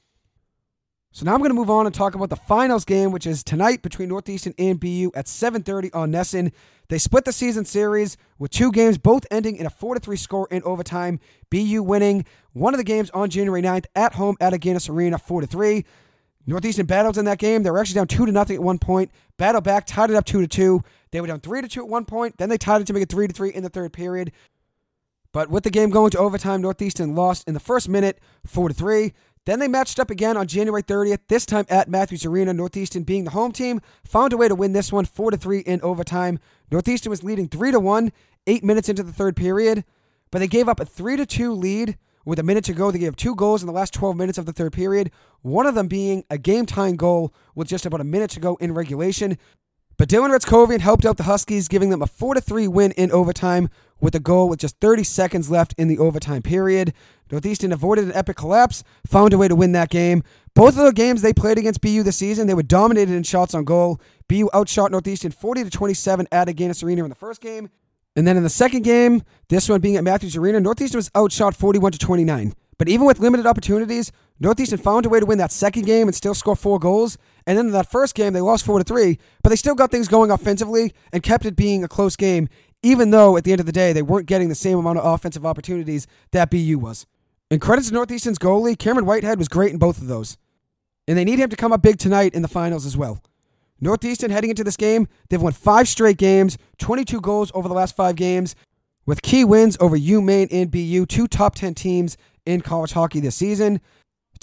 So 1.15 1.25
now 1.25 1.33
I'm 1.33 1.41
going 1.41 1.51
to 1.51 1.55
move 1.55 1.69
on 1.69 1.85
and 1.85 1.93
talk 1.93 2.15
about 2.15 2.31
the 2.31 2.35
finals 2.35 2.85
game, 2.85 3.11
which 3.11 3.27
is 3.27 3.43
tonight 3.43 3.83
between 3.83 4.09
Northeastern 4.09 4.55
and 4.57 4.79
BU 4.79 5.11
at 5.13 5.27
7:30 5.27 5.91
on 5.93 6.11
NESN. 6.11 6.51
They 6.89 6.97
split 6.97 7.23
the 7.23 7.31
season 7.31 7.65
series 7.65 8.17
with 8.39 8.49
two 8.49 8.71
games, 8.71 8.97
both 8.97 9.27
ending 9.29 9.57
in 9.57 9.67
a 9.67 9.69
4-3 9.69 10.17
score 10.17 10.47
in 10.49 10.63
overtime. 10.63 11.19
BU 11.51 11.83
winning 11.83 12.25
one 12.53 12.73
of 12.73 12.79
the 12.79 12.83
games 12.83 13.11
on 13.11 13.29
January 13.29 13.61
9th 13.61 13.85
at 13.95 14.13
home 14.13 14.37
at 14.41 14.53
Agganis 14.53 14.89
Arena, 14.89 15.19
4-3. 15.19 15.85
Northeastern 16.47 16.87
battled 16.87 17.19
in 17.19 17.25
that 17.25 17.37
game. 17.37 17.61
They 17.61 17.69
were 17.69 17.77
actually 17.77 17.95
down 17.95 18.07
two 18.07 18.25
to 18.25 18.31
nothing 18.31 18.55
at 18.55 18.63
one 18.63 18.79
point. 18.79 19.11
Battle 19.37 19.61
back, 19.61 19.85
tied 19.85 20.09
it 20.09 20.15
up 20.15 20.25
two 20.25 20.41
to 20.41 20.47
two. 20.47 20.81
They 21.11 21.21
were 21.21 21.27
down 21.27 21.41
three 21.41 21.61
to 21.61 21.67
two 21.67 21.81
at 21.83 21.89
one 21.89 22.05
point. 22.05 22.39
Then 22.39 22.49
they 22.49 22.57
tied 22.57 22.81
it 22.81 22.87
to 22.87 22.93
make 22.93 23.03
it 23.03 23.09
three 23.09 23.27
to 23.27 23.33
three 23.33 23.51
in 23.51 23.61
the 23.61 23.69
third 23.69 23.93
period. 23.93 24.31
But 25.31 25.49
with 25.49 25.63
the 25.63 25.71
game 25.71 25.89
going 25.89 26.11
to 26.11 26.19
overtime, 26.19 26.61
Northeastern 26.61 27.15
lost 27.15 27.47
in 27.47 27.53
the 27.53 27.59
first 27.59 27.87
minute, 27.87 28.19
four 28.45 28.67
to 28.67 28.73
three. 28.73 29.13
Then 29.45 29.59
they 29.59 29.67
matched 29.67 29.99
up 29.99 30.09
again 30.09 30.37
on 30.37 30.47
January 30.47 30.83
30th, 30.83 31.19
this 31.27 31.45
time 31.45 31.65
at 31.69 31.89
Matthews 31.89 32.25
Arena. 32.25 32.53
Northeastern, 32.53 33.03
being 33.03 33.25
the 33.25 33.31
home 33.31 33.51
team, 33.51 33.81
found 34.05 34.31
a 34.31 34.37
way 34.37 34.47
to 34.47 34.55
win 34.55 34.71
this 34.71 34.91
one 34.91 35.05
4 35.05 35.31
to 35.31 35.37
3 35.37 35.59
in 35.59 35.81
overtime. 35.81 36.39
Northeastern 36.71 37.09
was 37.09 37.23
leading 37.23 37.49
3 37.49 37.71
to 37.71 37.79
1, 37.79 38.11
8 38.47 38.63
minutes 38.63 38.87
into 38.87 39.03
the 39.03 39.11
third 39.11 39.35
period, 39.35 39.83
but 40.31 40.39
they 40.39 40.47
gave 40.47 40.69
up 40.69 40.79
a 40.79 40.85
3 40.85 41.17
to 41.17 41.25
2 41.25 41.51
lead 41.51 41.97
with 42.25 42.39
a 42.39 42.43
minute 42.43 42.63
to 42.65 42.73
go. 42.73 42.89
They 42.89 42.99
gave 42.99 43.09
up 43.09 43.15
two 43.17 43.35
goals 43.35 43.61
in 43.61 43.67
the 43.67 43.73
last 43.73 43.93
12 43.93 44.15
minutes 44.15 44.37
of 44.37 44.45
the 44.45 44.53
third 44.53 44.71
period, 44.71 45.11
one 45.41 45.65
of 45.65 45.75
them 45.75 45.87
being 45.87 46.23
a 46.29 46.37
game 46.37 46.65
tying 46.65 46.95
goal 46.95 47.33
with 47.53 47.67
just 47.67 47.85
about 47.85 47.99
a 47.99 48.05
minute 48.05 48.31
to 48.31 48.39
go 48.39 48.55
in 48.55 48.73
regulation. 48.73 49.37
But 50.03 50.09
Dylan 50.09 50.37
Hryckowian 50.37 50.81
helped 50.81 51.05
out 51.05 51.15
the 51.15 51.23
Huskies, 51.23 51.69
giving 51.69 51.89
them 51.89 52.01
a 52.01 52.07
4 52.07 52.35
3 52.35 52.67
win 52.67 52.91
in 52.91 53.09
overtime 53.09 53.69
with 54.01 54.13
a 54.13 54.19
goal 54.19 54.49
with 54.49 54.59
just 54.59 54.77
30 54.81 55.05
seconds 55.05 55.49
left 55.49 55.73
in 55.77 55.87
the 55.87 55.97
overtime 55.97 56.41
period. 56.41 56.93
Northeastern 57.31 57.71
avoided 57.71 58.03
an 58.03 58.11
epic 58.11 58.35
collapse, 58.35 58.83
found 59.07 59.31
a 59.31 59.37
way 59.37 59.47
to 59.47 59.55
win 59.55 59.71
that 59.71 59.89
game. 59.89 60.21
Both 60.55 60.77
of 60.77 60.83
the 60.83 60.91
games 60.91 61.21
they 61.21 61.31
played 61.31 61.57
against 61.57 61.79
BU 61.79 62.03
this 62.03 62.17
season, 62.17 62.47
they 62.47 62.53
were 62.53 62.63
dominated 62.63 63.13
in 63.13 63.23
shots 63.23 63.53
on 63.53 63.63
goal. 63.63 64.01
BU 64.27 64.49
outshot 64.53 64.91
Northeastern 64.91 65.31
40 65.31 65.63
to 65.63 65.69
27 65.69 66.27
at 66.33 66.49
Agganis 66.49 66.83
Arena 66.83 67.05
in 67.05 67.09
the 67.09 67.15
first 67.15 67.39
game. 67.39 67.69
And 68.17 68.27
then 68.27 68.35
in 68.35 68.43
the 68.43 68.49
second 68.49 68.81
game, 68.81 69.23
this 69.47 69.69
one 69.69 69.79
being 69.79 69.95
at 69.95 70.03
Matthews 70.03 70.35
Arena, 70.35 70.59
Northeastern 70.59 70.97
was 70.97 71.09
outshot 71.15 71.55
41 71.55 71.93
to 71.93 71.97
29. 71.97 72.53
But 72.77 72.89
even 72.89 73.05
with 73.05 73.19
limited 73.19 73.45
opportunities, 73.45 74.11
Northeastern 74.37 74.79
found 74.79 75.05
a 75.05 75.09
way 75.09 75.21
to 75.21 75.25
win 75.25 75.37
that 75.37 75.53
second 75.53 75.85
game 75.85 76.09
and 76.09 76.13
still 76.13 76.33
score 76.33 76.57
four 76.57 76.77
goals. 76.77 77.17
And 77.45 77.57
then 77.57 77.67
in 77.67 77.71
that 77.73 77.91
first 77.91 78.15
game, 78.15 78.33
they 78.33 78.41
lost 78.41 78.65
four 78.65 78.77
to 78.77 78.83
three, 78.83 79.19
but 79.41 79.49
they 79.49 79.55
still 79.55 79.75
got 79.75 79.91
things 79.91 80.07
going 80.07 80.31
offensively 80.31 80.93
and 81.11 81.21
kept 81.21 81.45
it 81.45 81.55
being 81.55 81.83
a 81.83 81.87
close 81.87 82.15
game, 82.15 82.47
even 82.81 83.11
though 83.11 83.37
at 83.37 83.43
the 83.43 83.51
end 83.51 83.59
of 83.59 83.65
the 83.65 83.71
day 83.71 83.93
they 83.93 84.01
weren't 84.01 84.27
getting 84.27 84.49
the 84.49 84.55
same 84.55 84.77
amount 84.77 84.99
of 84.99 85.05
offensive 85.05 85.45
opportunities 85.45 86.07
that 86.31 86.49
BU 86.49 86.79
was. 86.79 87.05
And 87.51 87.61
credits 87.61 87.89
to 87.89 87.93
Northeastern's 87.93 88.39
goalie, 88.39 88.77
Cameron 88.77 89.05
Whitehead 89.05 89.37
was 89.37 89.47
great 89.47 89.71
in 89.71 89.77
both 89.77 89.99
of 89.99 90.07
those. 90.07 90.37
And 91.07 91.17
they 91.17 91.25
need 91.25 91.39
him 91.39 91.49
to 91.49 91.55
come 91.55 91.73
up 91.73 91.81
big 91.81 91.97
tonight 91.97 92.33
in 92.33 92.41
the 92.41 92.47
finals 92.47 92.85
as 92.85 92.95
well. 92.95 93.21
Northeastern 93.81 94.31
heading 94.31 94.49
into 94.49 94.63
this 94.63 94.77
game, 94.77 95.07
they've 95.29 95.41
won 95.41 95.51
five 95.51 95.89
straight 95.89 96.17
games, 96.17 96.57
22 96.77 97.19
goals 97.19 97.51
over 97.53 97.67
the 97.67 97.73
last 97.73 97.95
five 97.95 98.15
games, 98.15 98.55
with 99.05 99.21
key 99.21 99.43
wins 99.43 99.75
over 99.81 99.97
UMaine 99.97 100.47
and 100.51 100.71
BU, 100.71 101.05
two 101.05 101.27
top 101.27 101.55
10 101.55 101.73
teams 101.73 102.17
in 102.45 102.61
college 102.61 102.93
hockey 102.93 103.19
this 103.19 103.35
season. 103.35 103.81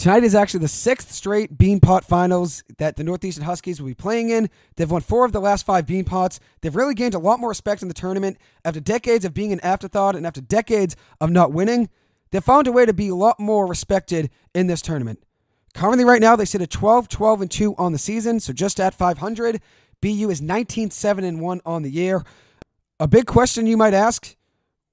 Tonight 0.01 0.25
is 0.25 0.35
actually 0.35 0.61
the 0.61 0.69
sixth 0.69 1.13
straight 1.13 1.59
Beanpot 1.59 2.05
finals 2.05 2.65
that 2.79 2.97
the 2.97 3.05
Northeastern 3.05 3.45
Huskies 3.45 3.83
will 3.83 3.89
be 3.89 3.95
playing 3.95 4.31
in. 4.31 4.49
They've 4.77 4.91
won 4.91 5.03
four 5.03 5.27
of 5.27 5.33
the 5.33 5.43
last 5.43 5.67
five 5.67 5.85
Beanpots. 5.85 6.39
They've 6.63 6.75
really 6.75 6.95
gained 6.95 7.13
a 7.13 7.19
lot 7.19 7.39
more 7.39 7.51
respect 7.51 7.83
in 7.83 7.89
the 7.89 7.93
tournament. 7.93 8.39
After 8.65 8.81
decades 8.81 9.27
of 9.27 9.35
being 9.35 9.53
an 9.53 9.61
afterthought 9.61 10.17
and 10.17 10.27
after 10.27 10.41
decades 10.41 10.97
of 11.21 11.31
not 11.31 11.53
winning, 11.53 11.91
they've 12.31 12.43
found 12.43 12.67
a 12.67 12.73
way 12.73 12.87
to 12.87 12.95
be 12.95 13.09
a 13.11 13.15
lot 13.15 13.39
more 13.39 13.67
respected 13.67 14.31
in 14.55 14.69
this 14.69 14.81
tournament. 14.81 15.23
Currently, 15.75 16.07
right 16.07 16.23
now, 16.23 16.35
they 16.35 16.47
sit 16.47 16.63
at 16.63 16.71
12, 16.71 17.07
12, 17.07 17.43
and 17.43 17.51
2 17.51 17.75
on 17.77 17.93
the 17.93 17.99
season, 17.99 18.41
so 18.41 18.55
just 18.55 18.81
at 18.81 18.95
500. 18.95 19.61
BU 20.01 20.31
is 20.31 20.41
19, 20.41 20.93
7, 20.93 21.25
and 21.25 21.43
1 21.43 21.61
on 21.67 21.83
the 21.83 21.91
year. 21.91 22.25
A 22.99 23.07
big 23.07 23.27
question 23.27 23.67
you 23.67 23.77
might 23.77 23.93
ask 23.93 24.35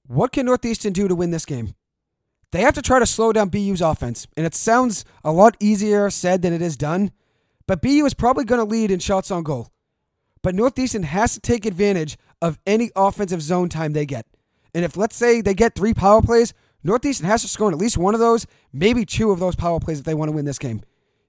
what 0.06 0.32
can 0.32 0.44
Northeastern 0.44 0.92
do 0.92 1.08
to 1.08 1.14
win 1.14 1.30
this 1.30 1.46
game? 1.46 1.74
They 2.50 2.62
have 2.62 2.74
to 2.74 2.82
try 2.82 2.98
to 2.98 3.06
slow 3.06 3.32
down 3.32 3.50
BU's 3.50 3.82
offense, 3.82 4.26
and 4.36 4.46
it 4.46 4.54
sounds 4.54 5.04
a 5.22 5.32
lot 5.32 5.56
easier 5.60 6.08
said 6.08 6.40
than 6.42 6.52
it 6.52 6.62
is 6.62 6.76
done. 6.76 7.10
But 7.66 7.82
BU 7.82 8.06
is 8.06 8.14
probably 8.14 8.44
going 8.44 8.60
to 8.60 8.64
lead 8.64 8.90
in 8.90 9.00
shots 9.00 9.30
on 9.30 9.42
goal. 9.42 9.70
But 10.42 10.54
Northeastern 10.54 11.02
has 11.02 11.34
to 11.34 11.40
take 11.40 11.66
advantage 11.66 12.16
of 12.40 12.58
any 12.66 12.90
offensive 12.96 13.42
zone 13.42 13.68
time 13.68 13.92
they 13.92 14.06
get. 14.06 14.26
And 14.74 14.84
if, 14.84 14.96
let's 14.96 15.16
say, 15.16 15.40
they 15.40 15.52
get 15.52 15.74
three 15.74 15.92
power 15.92 16.22
plays, 16.22 16.54
Northeastern 16.82 17.26
has 17.26 17.42
to 17.42 17.48
score 17.48 17.68
in 17.68 17.74
at 17.74 17.80
least 17.80 17.98
one 17.98 18.14
of 18.14 18.20
those, 18.20 18.46
maybe 18.72 19.04
two 19.04 19.30
of 19.30 19.40
those 19.40 19.56
power 19.56 19.80
plays 19.80 19.98
if 19.98 20.04
they 20.04 20.14
want 20.14 20.30
to 20.30 20.34
win 20.34 20.44
this 20.44 20.58
game. 20.58 20.80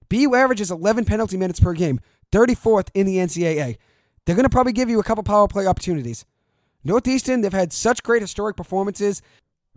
BU 0.07 0.33
averages 0.35 0.71
11 0.71 1.05
penalty 1.05 1.37
minutes 1.37 1.59
per 1.59 1.73
game, 1.73 1.99
34th 2.31 2.89
in 2.93 3.05
the 3.05 3.17
NCAA. 3.17 3.77
They're 4.25 4.35
going 4.35 4.43
to 4.43 4.49
probably 4.49 4.73
give 4.73 4.89
you 4.89 4.99
a 4.99 5.03
couple 5.03 5.23
power 5.23 5.47
play 5.47 5.67
opportunities. 5.67 6.25
Northeastern, 6.83 7.41
they've 7.41 7.51
had 7.51 7.73
such 7.73 8.03
great 8.03 8.21
historic 8.21 8.55
performances 8.55 9.21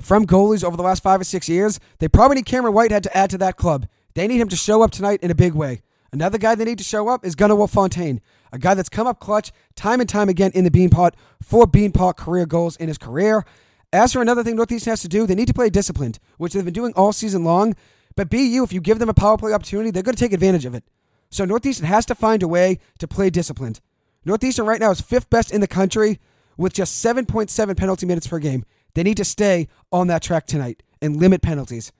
from 0.02 0.26
goalies 0.26 0.64
over 0.64 0.76
the 0.76 0.82
last 0.82 1.02
five 1.02 1.20
or 1.20 1.24
six 1.24 1.48
years. 1.48 1.80
They 1.98 2.08
probably 2.08 2.36
need 2.36 2.46
Cameron 2.46 2.74
Whitehead 2.74 3.02
to 3.04 3.16
add 3.16 3.30
to 3.30 3.38
that 3.38 3.56
club. 3.56 3.86
They 4.14 4.26
need 4.26 4.40
him 4.40 4.48
to 4.48 4.56
show 4.56 4.82
up 4.82 4.90
tonight 4.90 5.20
in 5.22 5.30
a 5.30 5.34
big 5.34 5.54
way. 5.54 5.82
Another 6.12 6.36
guy 6.36 6.54
they 6.54 6.66
need 6.66 6.78
to 6.78 6.84
show 6.84 7.08
up 7.08 7.24
is 7.24 7.34
Gunnarwolfe 7.34 7.70
Fontaine, 7.70 8.20
a 8.52 8.58
guy 8.58 8.74
that's 8.74 8.90
come 8.90 9.06
up 9.06 9.18
clutch 9.18 9.50
time 9.76 10.00
and 10.00 10.08
time 10.08 10.28
again 10.28 10.50
in 10.54 10.64
the 10.64 10.70
Beanpot, 10.70 11.12
four 11.40 11.66
Beanpot 11.66 12.16
career 12.16 12.44
goals 12.44 12.76
in 12.76 12.88
his 12.88 12.98
career. 12.98 13.46
As 13.94 14.12
for 14.12 14.20
another 14.20 14.44
thing 14.44 14.56
Northeastern 14.56 14.90
has 14.90 15.02
to 15.02 15.08
do, 15.08 15.26
they 15.26 15.34
need 15.34 15.48
to 15.48 15.54
play 15.54 15.70
disciplined, 15.70 16.18
which 16.36 16.52
they've 16.52 16.64
been 16.64 16.74
doing 16.74 16.92
all 16.94 17.12
season 17.12 17.44
long. 17.44 17.74
But 18.14 18.28
BU, 18.28 18.62
if 18.62 18.72
you 18.72 18.80
give 18.80 18.98
them 18.98 19.08
a 19.08 19.14
power 19.14 19.38
play 19.38 19.52
opportunity, 19.52 19.90
they're 19.90 20.02
going 20.02 20.14
to 20.14 20.22
take 20.22 20.34
advantage 20.34 20.66
of 20.66 20.74
it. 20.74 20.84
So 21.30 21.46
Northeastern 21.46 21.86
has 21.86 22.04
to 22.06 22.14
find 22.14 22.42
a 22.42 22.48
way 22.48 22.78
to 22.98 23.08
play 23.08 23.30
disciplined. 23.30 23.80
Northeastern 24.24 24.66
right 24.66 24.80
now 24.80 24.90
is 24.90 25.00
fifth 25.00 25.30
best 25.30 25.50
in 25.50 25.62
the 25.62 25.66
country 25.66 26.20
with 26.58 26.74
just 26.74 27.02
7.7 27.04 27.76
penalty 27.76 28.04
minutes 28.04 28.26
per 28.26 28.38
game. 28.38 28.64
They 28.94 29.02
need 29.02 29.16
to 29.16 29.24
stay 29.24 29.68
on 29.90 30.06
that 30.08 30.22
track 30.22 30.46
tonight 30.46 30.82
and 31.00 31.16
limit 31.16 31.42
penalties. 31.42 31.92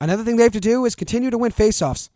Another 0.00 0.24
thing 0.24 0.36
they 0.36 0.44
have 0.44 0.52
to 0.52 0.60
do 0.60 0.84
is 0.84 0.94
continue 0.94 1.30
to 1.30 1.38
win 1.38 1.52
faceoffs. 1.52 2.08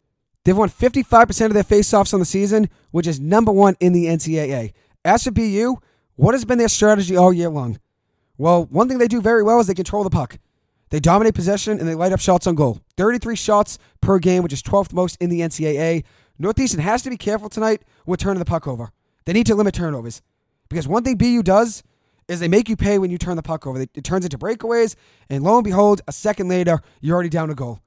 They've 0.44 0.56
won 0.56 0.68
55% 0.68 1.46
of 1.46 1.54
their 1.54 1.64
faceoffs 1.64 2.12
on 2.12 2.20
the 2.20 2.26
season, 2.26 2.68
which 2.90 3.06
is 3.06 3.20
number 3.20 3.52
one 3.52 3.76
in 3.80 3.92
the 3.92 4.06
NCAA. 4.06 4.73
As 5.04 5.25
for 5.25 5.30
BU, 5.30 5.76
what 6.16 6.34
has 6.34 6.44
been 6.44 6.58
their 6.58 6.68
strategy 6.68 7.16
all 7.16 7.32
year 7.32 7.49
long? 7.49 7.78
Well, 8.37 8.64
one 8.66 8.88
thing 8.88 8.99
they 8.99 9.08
do 9.08 9.20
very 9.20 9.42
well 9.42 9.61
is 9.61 9.66
they 9.66 9.75
control 9.75 10.04
the 10.04 10.11
puck. 10.11 10.38
They 10.90 11.00
dominate 11.00 11.34
possession 11.34 11.78
and 11.78 11.88
they 11.88 11.94
light 11.94 12.12
up 12.12 12.20
shots 12.20 12.46
on 12.46 12.54
goal. 12.54 12.80
33 12.96 13.37
shots 13.37 13.78
per 14.00 14.18
game, 14.18 14.42
which 14.42 14.52
is 14.52 14.62
12th 14.62 14.92
most 14.92 15.16
in 15.20 15.30
the 15.30 15.40
NCAA. 15.40 16.04
Northeastern 16.38 16.80
has 16.80 17.02
to 17.02 17.11
be 17.11 17.16
careful 17.16 17.49
tonight 17.49 17.82
with 18.06 18.20
turning 18.20 18.38
the 18.38 18.44
puck 18.44 18.66
over. 18.66 18.90
They 19.25 19.32
need 19.32 19.46
to 19.46 19.54
limit 19.54 19.75
turnovers. 19.75 20.20
Because 20.68 20.88
one 20.88 21.04
thing 21.04 21.16
BU 21.16 21.42
does 21.42 21.82
is 22.28 22.40
they 22.40 22.49
make 22.49 22.69
you 22.69 22.76
pay 22.76 22.99
when 22.99 23.11
you 23.11 23.19
turn 23.19 23.37
the 23.37 23.43
puck 23.43 23.66
over. 23.66 23.81
It 23.81 24.04
turns 24.04 24.25
into 24.25 24.38
breakaways, 24.38 24.95
and 25.28 25.43
lo 25.43 25.57
and 25.57 25.64
behold, 25.64 26.00
a 26.07 26.12
second 26.12 26.49
later, 26.49 26.81
you're 27.00 27.14
already 27.14 27.28
down 27.28 27.50
a 27.50 27.54
goal. 27.54 27.81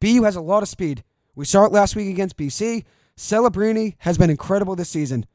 BU 0.00 0.22
has 0.22 0.36
a 0.36 0.40
lot 0.40 0.62
of 0.62 0.68
speed. 0.68 1.04
We 1.34 1.44
saw 1.44 1.64
it 1.64 1.72
last 1.72 1.96
week 1.96 2.08
against 2.08 2.36
BC. 2.36 2.84
Celebrini 3.16 3.96
has 3.98 4.18
been 4.18 4.30
incredible 4.30 4.76
this 4.76 4.90
season. 4.90 5.26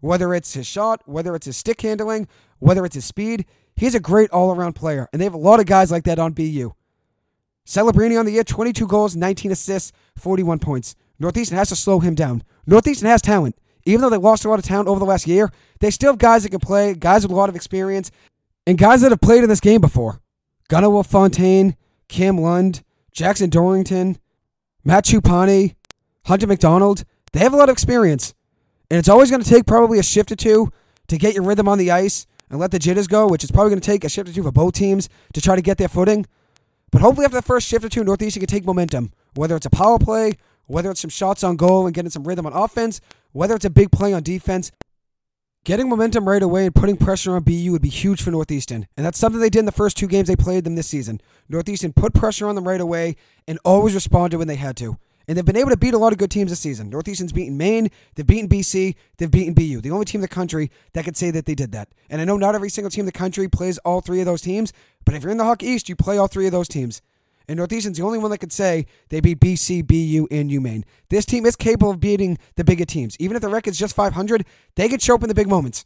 Whether 0.00 0.34
it's 0.34 0.54
his 0.54 0.66
shot, 0.66 1.02
whether 1.06 1.34
it's 1.34 1.46
his 1.46 1.56
stick 1.56 1.80
handling, 1.80 2.28
whether 2.58 2.84
it's 2.84 2.94
his 2.94 3.04
speed, 3.04 3.44
he's 3.76 3.94
a 3.94 4.00
great 4.00 4.30
all 4.30 4.50
around 4.50 4.74
player. 4.74 5.08
And 5.12 5.20
they 5.20 5.24
have 5.24 5.34
a 5.34 5.38
lot 5.38 5.60
of 5.60 5.66
guys 5.66 5.90
like 5.90 6.04
that 6.04 6.18
on 6.18 6.32
BU. 6.32 6.72
Celebrini 7.66 8.18
on 8.18 8.26
the 8.26 8.32
year, 8.32 8.44
22 8.44 8.86
goals, 8.86 9.14
19 9.14 9.52
assists, 9.52 9.92
41 10.16 10.58
points. 10.58 10.96
Northeastern 11.18 11.58
has 11.58 11.68
to 11.68 11.76
slow 11.76 12.00
him 12.00 12.14
down. 12.14 12.42
Northeastern 12.66 13.08
has 13.08 13.22
talent 13.22 13.56
even 13.84 14.00
though 14.00 14.10
they 14.10 14.16
lost 14.16 14.44
a 14.44 14.48
lot 14.48 14.58
of 14.58 14.64
talent 14.64 14.88
over 14.88 14.98
the 14.98 15.04
last 15.04 15.26
year, 15.26 15.50
they 15.80 15.90
still 15.90 16.12
have 16.12 16.18
guys 16.18 16.42
that 16.42 16.50
can 16.50 16.60
play, 16.60 16.94
guys 16.94 17.22
with 17.22 17.32
a 17.32 17.34
lot 17.34 17.48
of 17.48 17.56
experience, 17.56 18.10
and 18.66 18.78
guys 18.78 19.00
that 19.00 19.10
have 19.10 19.20
played 19.20 19.42
in 19.42 19.48
this 19.48 19.60
game 19.60 19.80
before. 19.80 20.20
Gunnar 20.68 21.02
Fontaine, 21.02 21.76
Cam 22.08 22.38
Lund, 22.38 22.82
Jackson 23.12 23.50
Dorrington, 23.50 24.18
Matt 24.84 25.04
Choupani, 25.04 25.74
Hunter 26.26 26.46
McDonald. 26.46 27.04
They 27.32 27.40
have 27.40 27.52
a 27.52 27.56
lot 27.56 27.68
of 27.68 27.72
experience. 27.72 28.34
And 28.90 28.98
it's 28.98 29.08
always 29.08 29.30
going 29.30 29.42
to 29.42 29.48
take 29.48 29.66
probably 29.66 29.98
a 29.98 30.02
shift 30.02 30.32
or 30.32 30.36
two 30.36 30.72
to 31.08 31.18
get 31.18 31.34
your 31.34 31.44
rhythm 31.44 31.68
on 31.68 31.78
the 31.78 31.90
ice 31.90 32.26
and 32.50 32.58
let 32.58 32.72
the 32.72 32.78
jitters 32.78 33.06
go, 33.06 33.28
which 33.28 33.44
is 33.44 33.50
probably 33.50 33.70
going 33.70 33.80
to 33.80 33.86
take 33.86 34.04
a 34.04 34.08
shift 34.08 34.28
or 34.28 34.32
two 34.32 34.42
for 34.42 34.52
both 34.52 34.74
teams 34.74 35.08
to 35.32 35.40
try 35.40 35.54
to 35.54 35.62
get 35.62 35.78
their 35.78 35.88
footing. 35.88 36.26
But 36.90 37.00
hopefully, 37.00 37.24
after 37.24 37.36
the 37.36 37.42
first 37.42 37.68
shift 37.68 37.84
or 37.84 37.88
two, 37.88 38.02
Northeastern 38.02 38.40
can 38.40 38.48
take 38.48 38.64
momentum, 38.64 39.12
whether 39.34 39.54
it's 39.54 39.66
a 39.66 39.70
power 39.70 39.98
play, 39.98 40.34
whether 40.70 40.90
it's 40.90 41.00
some 41.00 41.10
shots 41.10 41.42
on 41.42 41.56
goal 41.56 41.86
and 41.86 41.94
getting 41.94 42.10
some 42.10 42.24
rhythm 42.24 42.46
on 42.46 42.52
offense, 42.52 43.00
whether 43.32 43.56
it's 43.56 43.64
a 43.64 43.70
big 43.70 43.90
play 43.90 44.12
on 44.12 44.22
defense. 44.22 44.70
Getting 45.64 45.88
momentum 45.88 46.26
right 46.26 46.42
away 46.42 46.64
and 46.64 46.74
putting 46.74 46.96
pressure 46.96 47.34
on 47.34 47.42
BU 47.42 47.72
would 47.72 47.82
be 47.82 47.90
huge 47.90 48.22
for 48.22 48.30
Northeastern. 48.30 48.86
And 48.96 49.04
that's 49.04 49.18
something 49.18 49.40
they 49.40 49.50
did 49.50 49.58
in 49.58 49.64
the 49.66 49.72
first 49.72 49.96
two 49.96 50.06
games 50.06 50.28
they 50.28 50.36
played 50.36 50.64
them 50.64 50.76
this 50.76 50.86
season. 50.86 51.20
Northeastern 51.48 51.92
put 51.92 52.14
pressure 52.14 52.46
on 52.46 52.54
them 52.54 52.66
right 52.66 52.80
away 52.80 53.16
and 53.46 53.58
always 53.64 53.94
responded 53.94 54.38
when 54.38 54.48
they 54.48 54.54
had 54.54 54.76
to. 54.78 54.96
And 55.26 55.36
they've 55.36 55.44
been 55.44 55.56
able 55.56 55.70
to 55.70 55.76
beat 55.76 55.92
a 55.92 55.98
lot 55.98 56.12
of 56.12 56.18
good 56.18 56.30
teams 56.30 56.50
this 56.50 56.60
season. 56.60 56.88
Northeastern's 56.88 57.32
beaten 57.32 57.58
Maine, 57.58 57.90
they've 58.14 58.26
beaten 58.26 58.48
BC, 58.48 58.94
they've 59.18 59.30
beaten 59.30 59.54
BU. 59.54 59.80
The 59.80 59.90
only 59.90 60.06
team 60.06 60.20
in 60.20 60.22
the 60.22 60.28
country 60.28 60.70
that 60.94 61.04
could 61.04 61.16
say 61.16 61.30
that 61.32 61.46
they 61.46 61.54
did 61.54 61.72
that. 61.72 61.88
And 62.08 62.20
I 62.20 62.24
know 62.24 62.38
not 62.38 62.54
every 62.54 62.70
single 62.70 62.90
team 62.90 63.02
in 63.02 63.06
the 63.06 63.12
country 63.12 63.48
plays 63.48 63.78
all 63.78 64.00
three 64.00 64.20
of 64.20 64.26
those 64.26 64.40
teams, 64.40 64.72
but 65.04 65.14
if 65.14 65.22
you're 65.22 65.32
in 65.32 65.38
the 65.38 65.44
Hockey 65.44 65.66
East, 65.66 65.88
you 65.88 65.96
play 65.96 66.16
all 66.16 66.28
three 66.28 66.46
of 66.46 66.52
those 66.52 66.68
teams. 66.68 67.02
And 67.50 67.56
Northeastern's 67.56 67.98
the 67.98 68.04
only 68.04 68.18
one 68.18 68.30
that 68.30 68.38
could 68.38 68.52
say 68.52 68.86
they 69.08 69.20
beat 69.20 69.40
BC, 69.40 69.84
BU, 69.84 70.28
and 70.30 70.50
UMaine. 70.50 70.84
This 71.08 71.26
team 71.26 71.44
is 71.44 71.56
capable 71.56 71.90
of 71.90 71.98
beating 71.98 72.38
the 72.54 72.62
bigger 72.62 72.84
teams. 72.84 73.16
Even 73.18 73.34
if 73.34 73.42
the 73.42 73.48
record's 73.48 73.78
just 73.78 73.96
500, 73.96 74.46
they 74.76 74.88
can 74.88 75.00
show 75.00 75.16
up 75.16 75.22
in 75.22 75.28
the 75.28 75.34
big 75.34 75.48
moments. 75.48 75.84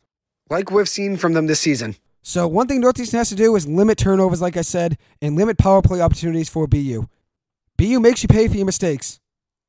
Like 0.51 0.71
we've 0.71 0.89
seen 0.89 1.17
from 1.17 1.33
them 1.33 1.47
this 1.47 1.61
season. 1.61 1.97
So 2.21 2.47
one 2.47 2.67
thing 2.67 2.81
Northeastern 2.81 3.17
has 3.17 3.31
to 3.31 3.35
do 3.35 3.57
is 3.57 3.67
limit 3.67 3.97
turnovers, 3.97 4.43
like 4.43 4.59
I 4.59 4.63
said, 4.63 4.99
and 5.23 5.37
limit 5.37 5.57
power 5.57 5.81
play 5.81 6.03
opportunities 6.03 6.51
for 6.51 6.67
BU. 6.67 7.09
BU 7.79 7.99
makes 7.99 8.23
you 8.23 8.29
pay 8.29 8.47
for 8.47 8.57
your 8.57 8.67
mistakes 8.67 9.21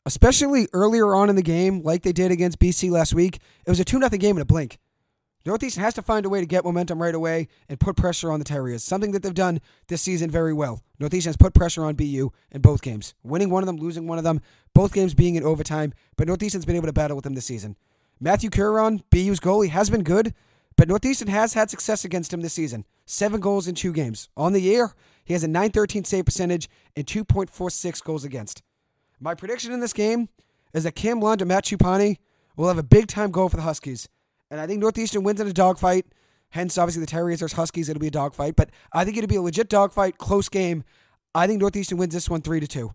especially 0.06 0.68
earlier 0.72 1.16
on 1.16 1.30
in 1.30 1.36
the 1.36 1.42
game, 1.42 1.82
like 1.82 2.04
they 2.04 2.14
did 2.14 2.32
against 2.32 2.60
BC 2.60 2.92
last 2.92 3.14
week. 3.14 3.40
It 3.66 3.70
was 3.70 3.80
a 3.80 3.86
2 3.86 4.00
0 4.00 4.10
game 4.10 4.38
in 4.38 4.42
a 4.42 4.46
blink. 4.46 4.78
Northeastern 5.46 5.84
has 5.84 5.94
to 5.94 6.02
find 6.02 6.26
a 6.26 6.30
way 6.30 6.40
to 6.40 6.46
get 6.48 6.66
momentum 6.66 7.00
right 7.00 7.14
away 7.14 7.48
and 7.70 7.80
put 7.80 7.96
pressure 7.96 8.32
on 8.32 8.40
the 8.40 8.46
Terriers, 8.46 8.84
something 8.84 9.12
that 9.12 9.22
they've 9.22 9.34
done 9.34 9.62
this 9.88 10.02
season 10.02 10.32
very 10.32 10.54
well. 10.54 10.82
Northeastern 11.00 11.30
has 11.30 11.38
put 11.38 11.54
pressure 11.54 11.86
on 11.86 11.94
BU 11.94 12.32
in 12.52 12.62
both 12.62 12.82
games, 12.82 13.14
winning 13.24 13.52
one 13.52 13.62
of 13.62 13.68
them, 13.68 13.78
losing 13.78 14.08
one 14.08 14.18
of 14.18 14.24
them, 14.24 14.42
both 14.74 14.92
games 14.92 15.14
being 15.14 15.36
in 15.36 15.44
overtime, 15.44 15.94
but 16.18 16.28
Northeastern's 16.28 16.66
been 16.66 16.76
able 16.76 16.88
to 16.88 16.94
battle 16.94 17.16
with 17.16 17.26
them 17.26 17.36
this 17.36 17.46
season. 17.46 17.76
Matthew 18.20 18.50
Caron, 18.50 19.04
BU's 19.12 19.40
goalie, 19.40 19.70
has 19.70 19.90
been 19.92 20.02
good, 20.02 20.34
but 20.78 20.88
Northeastern 20.88 21.28
has 21.28 21.54
had 21.54 21.70
success 21.70 22.04
against 22.04 22.34
him 22.34 22.42
this 22.42 22.54
season. 22.54 22.84
Seven 23.06 23.40
goals 23.40 23.68
in 23.68 23.76
two 23.76 23.94
games. 23.94 24.30
On 24.36 24.52
the 24.52 24.62
year, 24.62 24.94
he 25.24 25.34
has 25.34 25.44
a 25.44 25.48
913 25.48 26.06
save 26.06 26.26
percentage 26.26 26.70
and 26.96 27.06
2.46 27.06 28.04
goals 28.04 28.24
against. 28.24 28.64
My 29.20 29.36
prediction 29.36 29.72
in 29.72 29.80
this 29.80 29.94
game 29.94 30.30
is 30.74 30.86
that 30.86 30.96
Cam 30.96 31.20
Lund 31.20 31.42
and 31.42 31.50
Matt 31.50 31.66
Choupani 31.66 32.18
will 32.58 32.68
have 32.68 32.78
a 32.80 32.84
big 32.84 33.08
time 33.08 33.32
goal 33.32 33.48
for 33.48 33.58
the 33.58 33.64
Huskies. 33.64 34.10
And 34.52 34.60
I 34.60 34.68
think 34.68 34.80
Northeastern 34.80 35.24
wins 35.24 35.42
in 35.42 35.48
a 35.48 35.54
dogfight. 35.54 36.06
Hence, 36.50 36.78
obviously, 36.78 37.02
the 37.02 37.08
Terriers 37.08 37.40
versus 37.40 37.56
Huskies, 37.56 37.90
it'll 37.90 38.00
be 38.00 38.08
a 38.08 38.12
dogfight. 38.12 38.56
But 38.56 38.70
I 38.94 39.04
think 39.04 39.18
it'll 39.18 39.28
be 39.28 39.36
a 39.36 39.42
legit 39.42 39.70
dogfight, 39.70 40.18
close 40.18 40.48
game. 40.50 40.84
I 41.34 41.48
think 41.48 41.60
Northeastern 41.60 41.98
wins 41.98 42.14
this 42.14 42.30
one 42.30 42.42
3 42.42 42.60
to 42.62 42.68
2. 42.68 42.94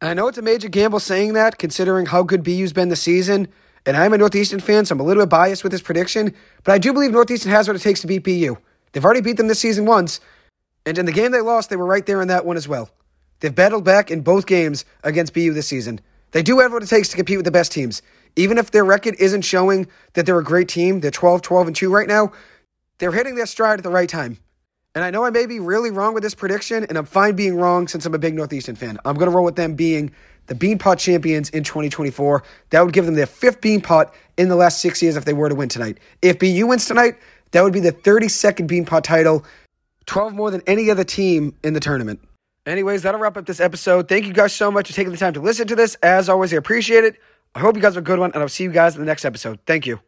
And 0.00 0.10
I 0.10 0.14
know 0.14 0.28
it's 0.28 0.38
a 0.38 0.42
major 0.42 0.68
gamble 0.68 1.00
saying 1.00 1.34
that, 1.34 1.58
considering 1.58 2.06
how 2.06 2.22
good 2.22 2.42
BU's 2.42 2.72
been 2.72 2.88
this 2.88 3.02
season. 3.02 3.48
And 3.86 3.96
I'm 3.96 4.12
a 4.12 4.18
Northeastern 4.18 4.60
fan, 4.60 4.84
so 4.84 4.94
I'm 4.94 5.00
a 5.00 5.02
little 5.02 5.22
bit 5.22 5.30
biased 5.30 5.62
with 5.62 5.72
this 5.72 5.82
prediction. 5.82 6.34
But 6.64 6.72
I 6.72 6.78
do 6.78 6.92
believe 6.92 7.12
Northeastern 7.12 7.50
has 7.52 7.66
what 7.66 7.76
it 7.76 7.82
takes 7.82 8.00
to 8.00 8.06
beat 8.06 8.24
BU. 8.24 8.56
They've 8.92 9.04
already 9.04 9.20
beat 9.20 9.36
them 9.36 9.48
this 9.48 9.60
season 9.60 9.86
once. 9.86 10.20
And 10.84 10.98
in 10.98 11.06
the 11.06 11.12
game 11.12 11.32
they 11.32 11.40
lost, 11.40 11.70
they 11.70 11.76
were 11.76 11.86
right 11.86 12.04
there 12.04 12.20
in 12.20 12.28
that 12.28 12.44
one 12.44 12.56
as 12.56 12.68
well. 12.68 12.90
They've 13.40 13.54
battled 13.54 13.84
back 13.84 14.10
in 14.10 14.20
both 14.20 14.46
games 14.46 14.84
against 15.02 15.32
BU 15.32 15.54
this 15.54 15.68
season. 15.68 16.00
They 16.32 16.42
do 16.42 16.58
have 16.58 16.72
what 16.72 16.82
it 16.82 16.88
takes 16.88 17.08
to 17.08 17.16
compete 17.16 17.38
with 17.38 17.44
the 17.44 17.50
best 17.50 17.72
teams. 17.72 18.02
Even 18.36 18.58
if 18.58 18.70
their 18.70 18.84
record 18.84 19.16
isn't 19.18 19.42
showing 19.42 19.86
that 20.14 20.26
they're 20.26 20.38
a 20.38 20.44
great 20.44 20.68
team, 20.68 21.00
they're 21.00 21.10
12, 21.10 21.42
12, 21.42 21.66
and 21.66 21.76
2 21.76 21.90
right 21.90 22.08
now, 22.08 22.32
they're 22.98 23.12
hitting 23.12 23.34
their 23.34 23.46
stride 23.46 23.78
at 23.78 23.82
the 23.82 23.90
right 23.90 24.08
time. 24.08 24.38
And 24.94 25.04
I 25.04 25.10
know 25.10 25.24
I 25.24 25.30
may 25.30 25.46
be 25.46 25.60
really 25.60 25.90
wrong 25.90 26.14
with 26.14 26.22
this 26.22 26.34
prediction, 26.34 26.84
and 26.84 26.98
I'm 26.98 27.06
fine 27.06 27.36
being 27.36 27.56
wrong 27.56 27.86
since 27.86 28.06
I'm 28.06 28.14
a 28.14 28.18
big 28.18 28.34
Northeastern 28.34 28.74
fan. 28.74 28.98
I'm 29.04 29.14
going 29.14 29.30
to 29.30 29.36
roll 29.36 29.44
with 29.44 29.56
them 29.56 29.74
being 29.74 30.12
the 30.46 30.54
Beanpot 30.54 30.98
champions 30.98 31.48
in 31.50 31.62
2024. 31.62 32.42
That 32.70 32.84
would 32.84 32.92
give 32.92 33.06
them 33.06 33.14
their 33.14 33.26
fifth 33.26 33.60
Beanpot 33.60 34.12
in 34.36 34.48
the 34.48 34.56
last 34.56 34.80
six 34.80 35.00
years 35.00 35.16
if 35.16 35.24
they 35.24 35.32
were 35.32 35.48
to 35.48 35.54
win 35.54 35.68
tonight. 35.68 35.98
If 36.22 36.40
BU 36.40 36.66
wins 36.66 36.86
tonight, 36.86 37.14
that 37.52 37.62
would 37.62 37.72
be 37.72 37.80
the 37.80 37.92
32nd 37.92 38.68
Beanpot 38.68 39.02
title, 39.02 39.44
12 40.06 40.34
more 40.34 40.50
than 40.50 40.62
any 40.66 40.90
other 40.90 41.04
team 41.04 41.54
in 41.62 41.72
the 41.72 41.80
tournament. 41.80 42.20
Anyways, 42.66 43.02
that'll 43.02 43.20
wrap 43.20 43.36
up 43.36 43.46
this 43.46 43.60
episode. 43.60 44.08
Thank 44.08 44.26
you 44.26 44.32
guys 44.32 44.52
so 44.52 44.70
much 44.70 44.88
for 44.88 44.92
taking 44.92 45.12
the 45.12 45.18
time 45.18 45.32
to 45.34 45.40
listen 45.40 45.66
to 45.68 45.76
this. 45.76 45.94
As 46.02 46.28
always, 46.28 46.52
I 46.52 46.56
appreciate 46.56 47.04
it. 47.04 47.16
I 47.54 47.60
hope 47.60 47.76
you 47.76 47.82
guys 47.82 47.94
have 47.94 48.04
a 48.04 48.06
good 48.06 48.18
one, 48.18 48.30
and 48.32 48.42
I'll 48.42 48.48
see 48.48 48.64
you 48.64 48.70
guys 48.72 48.94
in 48.94 49.00
the 49.00 49.06
next 49.06 49.24
episode. 49.24 49.58
Thank 49.66 49.86
you. 49.86 50.00